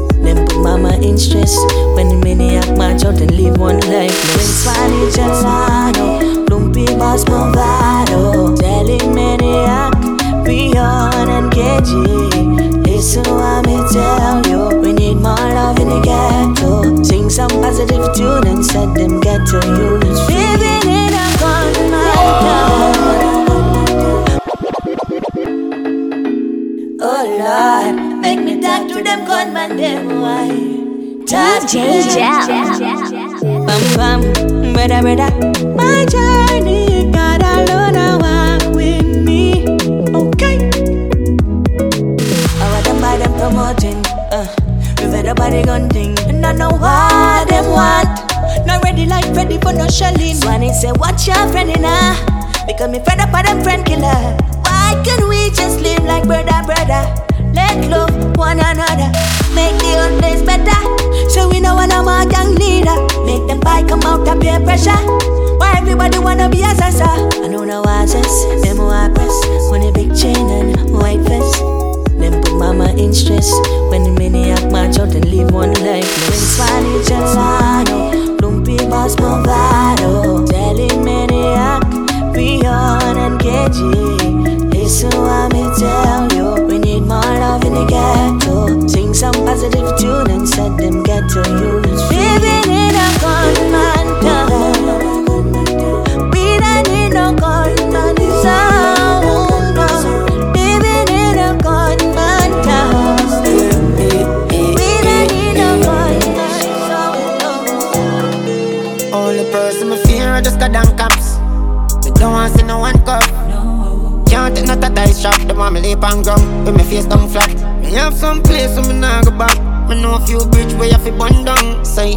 [0.65, 1.55] Mama in stress.
[1.93, 4.17] When the maniac march out and live one life.
[4.33, 6.49] Prince Fanny Gelato.
[6.49, 8.57] Lumpy Boss Movado.
[8.57, 9.93] Telling maniac.
[10.43, 12.83] Beyond and KG.
[12.83, 14.81] Listen what me tell you.
[14.81, 17.03] We need more love in the ghetto.
[17.03, 20.27] Sing some positive tune and set them ghetto youths.
[20.27, 21.75] Living in a town.
[27.07, 30.49] Oh Lord, make me talk to them gunman them why?
[31.29, 31.81] Talk to
[32.15, 33.65] them.
[33.67, 34.21] Bam bam,
[34.73, 35.29] brother brother.
[35.77, 39.65] My journey, God alone I walk with me.
[40.21, 40.57] Okay.
[42.61, 44.01] I want them by them promoting.
[44.33, 44.47] Uh,
[44.97, 48.09] we fed up by the gun thing, and I know what them want.
[48.65, 50.37] Not ready like ready for no shelling.
[50.41, 51.85] Is say watch your friend in
[52.65, 54.19] Because me fed up by them friend killer.
[54.65, 57.24] Why can we just live like brother brother?
[57.75, 59.11] Let love one another.
[59.53, 60.79] Make the old days better.
[61.29, 62.95] So we know when I'm a young leader.
[63.25, 64.95] Make them buy come out of peer pressure.
[65.59, 67.03] Why everybody wanna be a sasa?
[67.43, 69.35] I know no oasis, them who I press.
[69.71, 71.59] On a big chain and white vest.
[72.17, 73.51] Them put mama in stress.
[73.91, 76.07] When the maniac march out and live one life.
[76.27, 78.39] Prince Fanny Gelato.
[78.41, 80.47] Lumpy Boss Movado.
[80.47, 81.83] Telling maniac.
[82.33, 84.73] Beyond and KG.
[84.73, 85.09] Listen
[85.51, 86.34] me tell you.
[87.75, 88.87] The ghetto.
[88.87, 92.01] Sing some positive tune and set them ghetto youths.
[92.11, 93.09] Living in a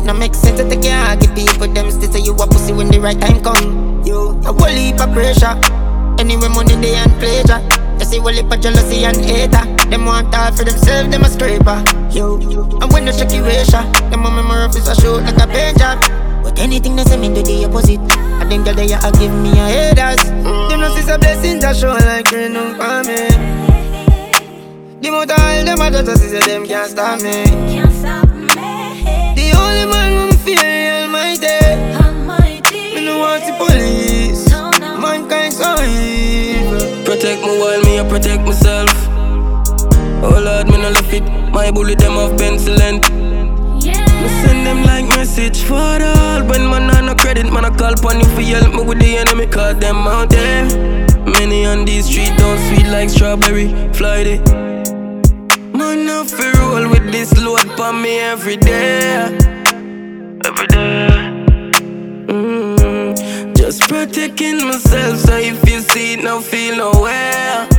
[0.09, 1.21] no make sense to take your heart.
[1.21, 4.03] Give people them still say you a pussy when the right time come.
[4.07, 5.53] You a whole heap of pressure.
[6.19, 7.61] Anyway money they and pleasure.
[8.01, 9.65] You see whole heap of jealousy and hater.
[9.93, 11.13] Them want all for themselves.
[11.13, 11.85] Them a scraper.
[12.09, 12.41] You
[12.81, 15.47] and when you check your ratio, them a memory of is a shoot like a
[15.47, 16.01] paint job.
[16.43, 18.01] But anything they say me do the opposite.
[18.41, 20.25] I think that they a give me a haters.
[20.25, 23.29] Them no see a blessing that show like rain on for me.
[25.05, 27.78] The more all them a just see them can't stop me.
[38.19, 38.91] Protect myself.
[40.27, 41.23] Oh Lord, me no left it.
[41.53, 43.05] My bullet them off pencil pencilent.
[43.83, 47.95] Me send them like message for all When man on no credit, man I call
[47.95, 50.65] upon you for help me with the enemy Cause them out there
[51.25, 54.53] Many on these streets don't sweet like strawberry Fly it
[55.73, 59.39] Man I fi roll with this load pon me every day
[60.45, 61.09] Every day
[62.27, 63.55] mm.
[63.57, 67.78] Just protecting myself, so if you see it, no feel nowhere.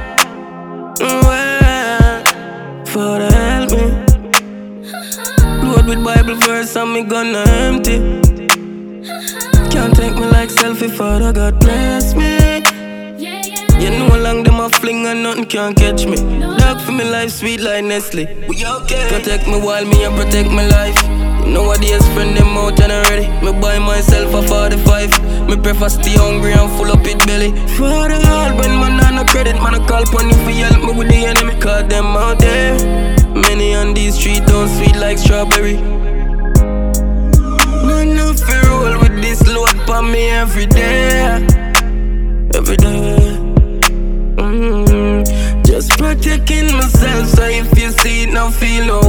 [1.00, 2.24] Where?
[2.86, 3.86] Father, help me.
[5.64, 7.98] Load with Bible verse, and me gonna empty.
[9.72, 12.69] Can't take me like selfie, Father, God bless me.
[13.80, 16.18] You know long them a fling and nothing can catch me.
[16.58, 18.26] Dark for me life sweet like Nestle.
[18.50, 19.08] We okay.
[19.08, 21.02] Protect me while me and protect my life.
[21.46, 23.28] You Nowadays friend them out and already.
[23.44, 25.48] Me buy myself a 45.
[25.48, 27.52] Me prefer stay hungry and full up it belly.
[27.78, 30.84] For the all when man on no credit, man I call pon you for help
[30.84, 31.56] me with the enemy.
[31.62, 32.76] Cause them out there.
[33.34, 35.78] Many on these streets don't sweet like strawberry.
[37.88, 40.99] None of you roll with this load pon me every day.
[47.00, 49.00] Protecting so if you see it, feel.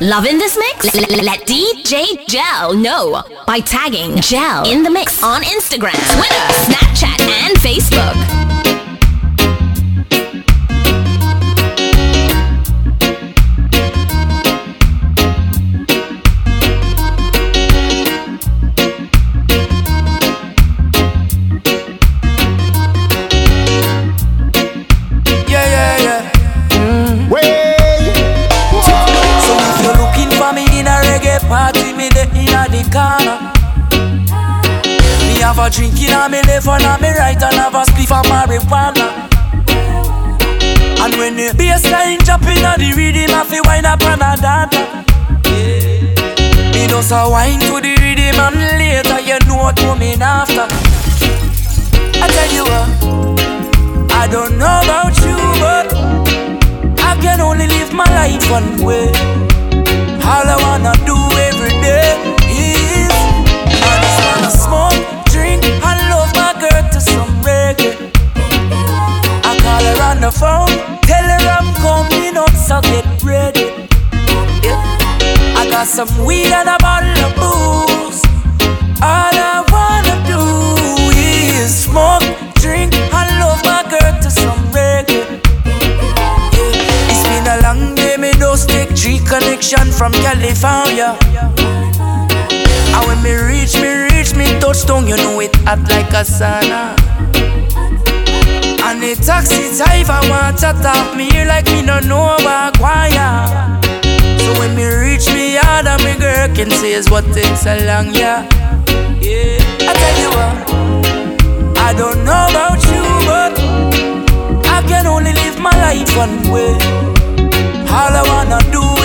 [0.00, 0.94] Loving this mix?
[0.94, 7.20] L- Let DJ Gel know by tagging Gel in the mix on Instagram, Twitter, Snapchat,
[7.20, 8.57] and Facebook.
[36.74, 39.28] In a me right and have a spliff of marijuana.
[41.00, 44.22] And when the bass line drop in a the rhythm, I feel wind up and
[44.22, 44.82] a data.
[46.74, 50.66] Me just a wine to the rhythm and later you know what coming after.
[52.20, 52.88] I tell you what.
[54.12, 55.86] I don't know about you, but
[57.00, 59.08] I can only live my life one way.
[60.24, 61.27] All I wanna do
[70.18, 73.88] on the phone, tell her I'm coming up, so get ready.
[74.62, 75.56] Yeah.
[75.56, 78.22] I got some weed and a bottle of booze.
[79.00, 80.42] All I wanna do
[81.14, 85.40] is smoke, drink, and love my girl to some reggae.
[85.64, 87.10] Yeah.
[87.10, 91.16] It's been a long day, me just take G connection from California.
[92.94, 96.98] And when me reach, me reach, me touchdown, you know it hot like a sauna.
[99.00, 103.46] And the taxi driver want to talk me here like me no know about choir.
[104.42, 107.86] So when me reach me yard and me girl can say is what takes a
[107.86, 108.42] long yeah.
[109.22, 113.54] Yeah, I tell you what, I don't know about you, but
[114.66, 116.74] I can only live my life one way.
[117.94, 118.97] All I wanna do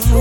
[0.00, 0.18] some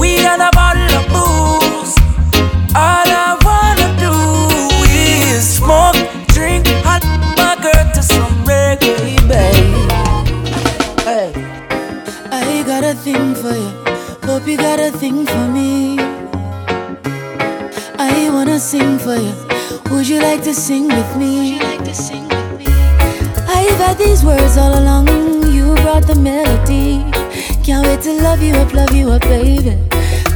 [28.76, 29.78] love you up, baby.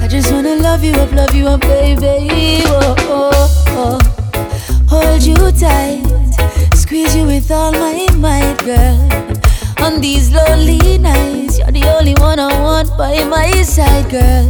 [0.01, 2.63] I just wanna love you up, love you up, baby.
[2.67, 3.99] Oh, oh, oh.
[4.89, 6.03] Hold you tight,
[6.73, 8.97] squeeze you with all my might, girl.
[9.85, 14.47] On these lonely nights, you're the only one I want by my side, girl.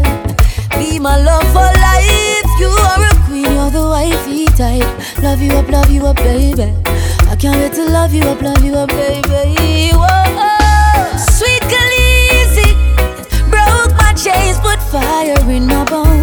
[0.78, 2.50] Be my love for life.
[2.60, 4.90] You are a queen, you're the wifey type.
[5.24, 6.74] Love you up, love you up, baby.
[7.28, 9.92] I can't wait to love you up, love you up, baby.
[9.94, 10.18] Whoa,
[14.92, 16.18] fire in my bones.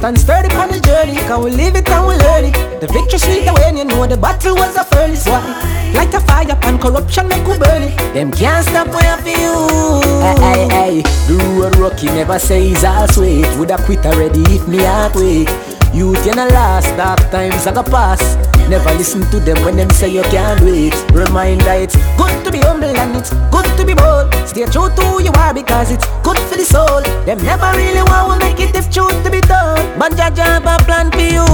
[0.00, 2.80] Stand sturdy on the journey, can we live it and we learn it.
[2.80, 5.26] The victory sweet when you know the battle was a furnace.
[5.26, 5.92] Why?
[5.92, 7.98] Light a fire and corruption make we burn it.
[8.14, 10.00] Them can't stop where I feel.
[10.24, 11.02] Hey, hey, hey.
[11.28, 13.44] The road rocky never say he's all sweet.
[13.58, 15.50] Woulda quit already if me heart weak.
[15.92, 18.22] Youth, you no last, dark times are gonna pass.
[18.68, 20.94] Never listen to them when them say you can't do it.
[21.12, 24.32] Reminder it's good to be humble and it's good to be bold.
[24.46, 27.02] Stay true to who you are because it's good for the soul.
[27.26, 29.82] Them never really want to make it if truth to be told.
[29.98, 31.46] But Jah Jah have a plan for you.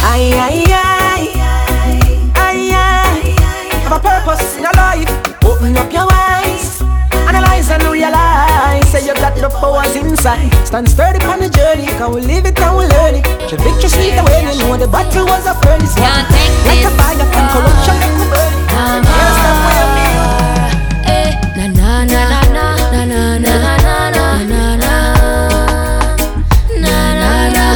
[0.00, 2.32] Aye, aye, aye.
[2.36, 3.80] Aye, aye.
[3.84, 5.10] Have a purpose in your life.
[5.44, 6.80] Open up your eyes
[7.34, 8.86] analyze and realize.
[8.90, 10.50] Say you got the powers inside.
[10.66, 13.24] Stand sturdy on the journey Can we live it and we learn it.
[13.50, 15.94] The victory sweet away You know the battle was a furnace.
[15.94, 18.68] Can't take this Like a fire from corruption Make me burn it.
[18.70, 20.06] Can't stop where me
[21.56, 22.22] Na na na
[22.54, 23.54] na na na.
[26.80, 27.74] na na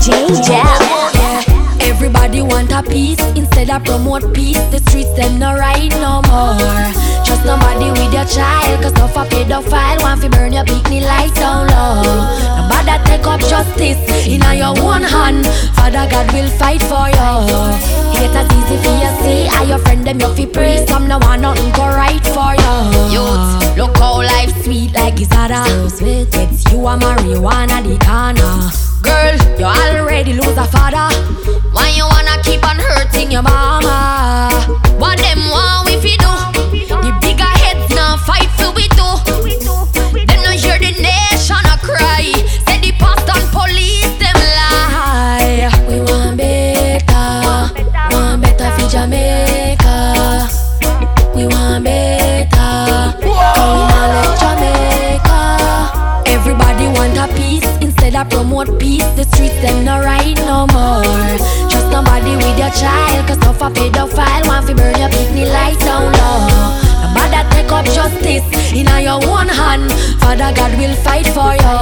[0.00, 0.77] Jay Jazz.
[2.08, 4.56] Everybody want a piece instead of promote peace.
[4.72, 6.56] The streets them no right no more.
[7.20, 11.34] Trust nobody with your child, cause no for pedophile want to burn your picnic light
[11.34, 12.00] down low.
[12.56, 15.44] Nobody take up justice in your own hand.
[15.76, 17.28] Father God will fight for you.
[18.16, 20.86] Hate Haters easy for you see, are your friend them you fi pray.
[20.86, 23.20] Some no want nothing go right for you.
[23.20, 25.60] Youth, look how life sweet like Izada.
[25.66, 28.87] So sweet, it's you and marijuana the corner.
[29.02, 31.08] Girl, you already lose a father.
[31.72, 34.50] Why you wanna keep on hurting your mama?
[34.98, 36.32] What them want we fi do?
[36.88, 39.08] The bigger heads now fight for we do.
[40.26, 42.32] Them no hear the nation a cry.
[42.66, 45.70] Say the past and police them lie.
[45.88, 47.70] We want better,
[48.12, 50.48] want better for Jamaica.
[51.34, 55.40] We want better, we not let Jamaica.
[56.26, 58.77] Everybody want a piece instead of promote peace.
[59.32, 61.02] Streets them no right no more.
[61.70, 65.78] Trust nobody with your child, cause no for pedophile want fi burn your picnic light
[65.80, 66.78] down low.
[67.02, 69.90] Nobody take up justice in your own hand.
[70.20, 71.76] Father God will fight for you.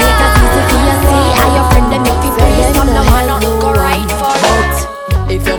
[0.00, 2.37] Haters easy for you see, and your friend them you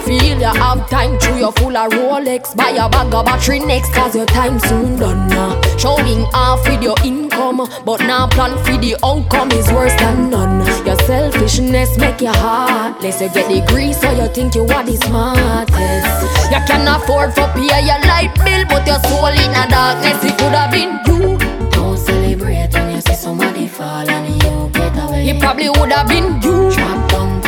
[0.10, 2.56] feel you have time to your full of Rolex.
[2.58, 6.82] Buy a bag of battery next cause your time soon done now Showing off with
[6.82, 10.66] your income But now plan for the outcome is worse than none.
[10.86, 13.22] Your selfishness make you heartless.
[13.22, 16.26] You get the grease so you think you are the smartest.
[16.54, 20.34] You can afford to pay your light bill But your soul in the darkness it
[20.40, 21.38] could have been you.
[21.70, 25.30] Don't celebrate when you see somebody fall and you get away.
[25.30, 26.72] It probably would have been you.
[26.74, 27.20] Drop down.
[27.20, 27.39] on the road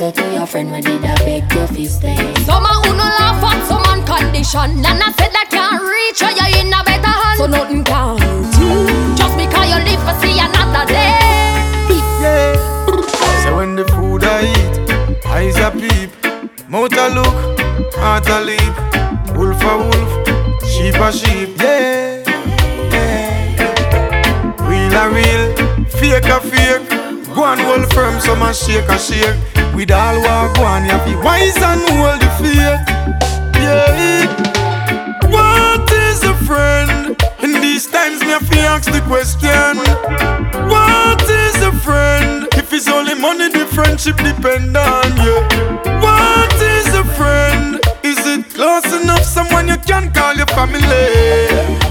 [0.00, 2.92] if you to your friend when did I beg your fi stay Some a who
[2.92, 6.72] no laugh at some on condition And I said that can't reach you, you in
[6.72, 11.18] a better hand So nothing can hurt Just because you live to see another day
[12.22, 12.68] Yeah.
[13.42, 16.10] So when the food I eat, eyes a peep,
[16.68, 17.58] mouth a look,
[17.94, 18.74] heart a leap,
[19.36, 20.10] wolf a wolf,
[20.68, 21.56] sheep a sheep.
[21.58, 22.24] Yeah.
[22.92, 24.68] yeah.
[24.68, 27.07] Real a real, fake a fake.
[27.38, 29.38] Go and hold firm, some a shake a shake.
[29.72, 32.82] With all war go on, you be wise and hold the faith.
[33.62, 34.26] Yeah.
[35.30, 37.16] What is a friend?
[37.44, 39.78] In these times, me have to ask the question.
[40.68, 42.48] What is a friend?
[42.56, 45.38] If it's only money, the friendship depend on you.
[46.02, 46.37] What
[48.58, 49.22] close enough?
[49.22, 51.06] Someone you can call your family.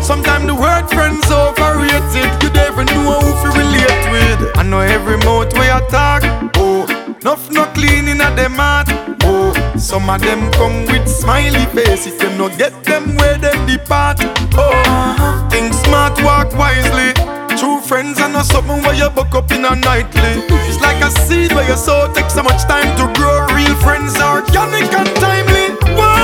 [0.03, 2.29] Sometimes the word friends overrated.
[2.43, 4.39] You never know who to relate with.
[4.59, 6.21] I know every mouth way I talk.
[6.57, 6.83] Oh,
[7.21, 8.87] enough not clean in a them heart.
[9.23, 12.19] Oh, some of them come with smiley faces.
[12.21, 14.19] You no get them where them depart.
[14.59, 17.13] Oh, think smart, walk wisely.
[17.57, 20.33] True friends are not something where you buck up in a nightly.
[20.67, 23.47] It's like a seed where you sow takes so much time to grow.
[23.55, 25.67] Real friends are organic and timely.
[25.97, 26.16] Is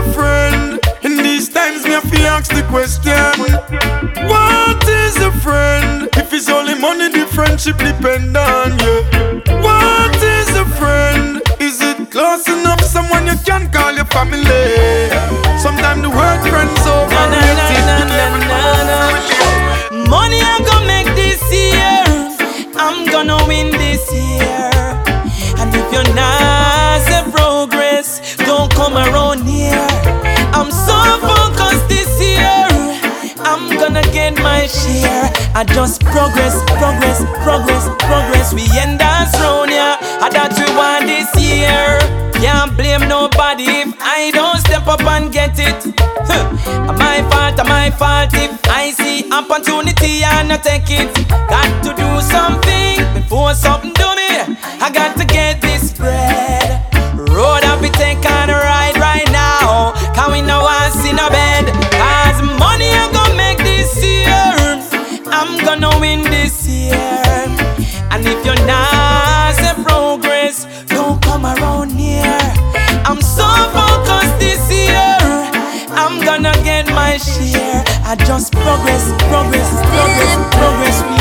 [0.00, 0.80] a friend?
[1.02, 3.32] In these times, me have to ask the question.
[4.32, 6.08] What is a friend?
[6.16, 8.96] If it's only money, the friendship depend on you.
[9.66, 11.42] What is a friend?
[11.60, 12.80] Is it close enough?
[12.82, 14.64] Someone you can call your family.
[15.58, 18.08] Sometimes the word friends overrated.
[20.08, 22.04] Money I'm gonna make this year.
[22.76, 24.70] I'm gonna win this year.
[25.60, 26.59] And if you're not say progress, don't
[28.90, 29.86] come around here.
[30.52, 32.66] I'm so focused this year.
[33.38, 35.30] I'm gonna get my share.
[35.54, 38.52] I just progress, progress, progress, progress.
[38.54, 39.96] We end us round here.
[40.24, 41.98] I that we want this year.
[42.40, 45.80] Can't blame nobody if I don't step up and get it.
[46.26, 46.50] Huh.
[46.88, 51.14] Uh, my fault, uh, my fault if I see Opportunity and I take it.
[51.48, 54.56] Got to do something before something do me.
[54.84, 55.69] I got to get this
[78.10, 81.19] I just progress, progress, progress, progress.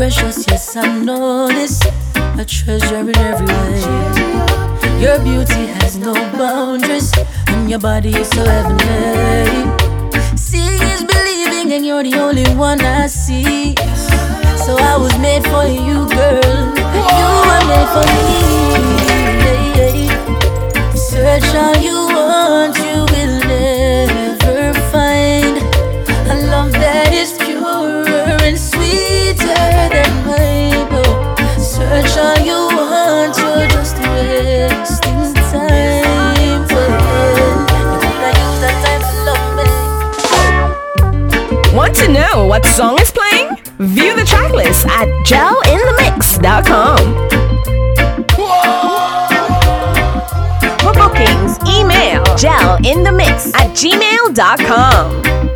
[0.00, 1.78] Precious, yes I know this.
[2.38, 3.80] A treasure in every way.
[4.98, 7.12] Your beauty has no boundaries,
[7.48, 9.60] and your body is so heavenly.
[10.38, 13.74] Seeing is believing, and you're the only one I see.
[14.64, 16.62] So I was made for you, girl.
[17.10, 18.30] You were made for me.
[20.96, 25.58] Search all you want, you will never find
[26.32, 27.39] a love that is
[42.46, 43.56] what song is playing?
[43.78, 46.98] View the tracklist at gelinthemix.com.
[50.80, 55.49] For bookings, email gelinthemix at gmail.com.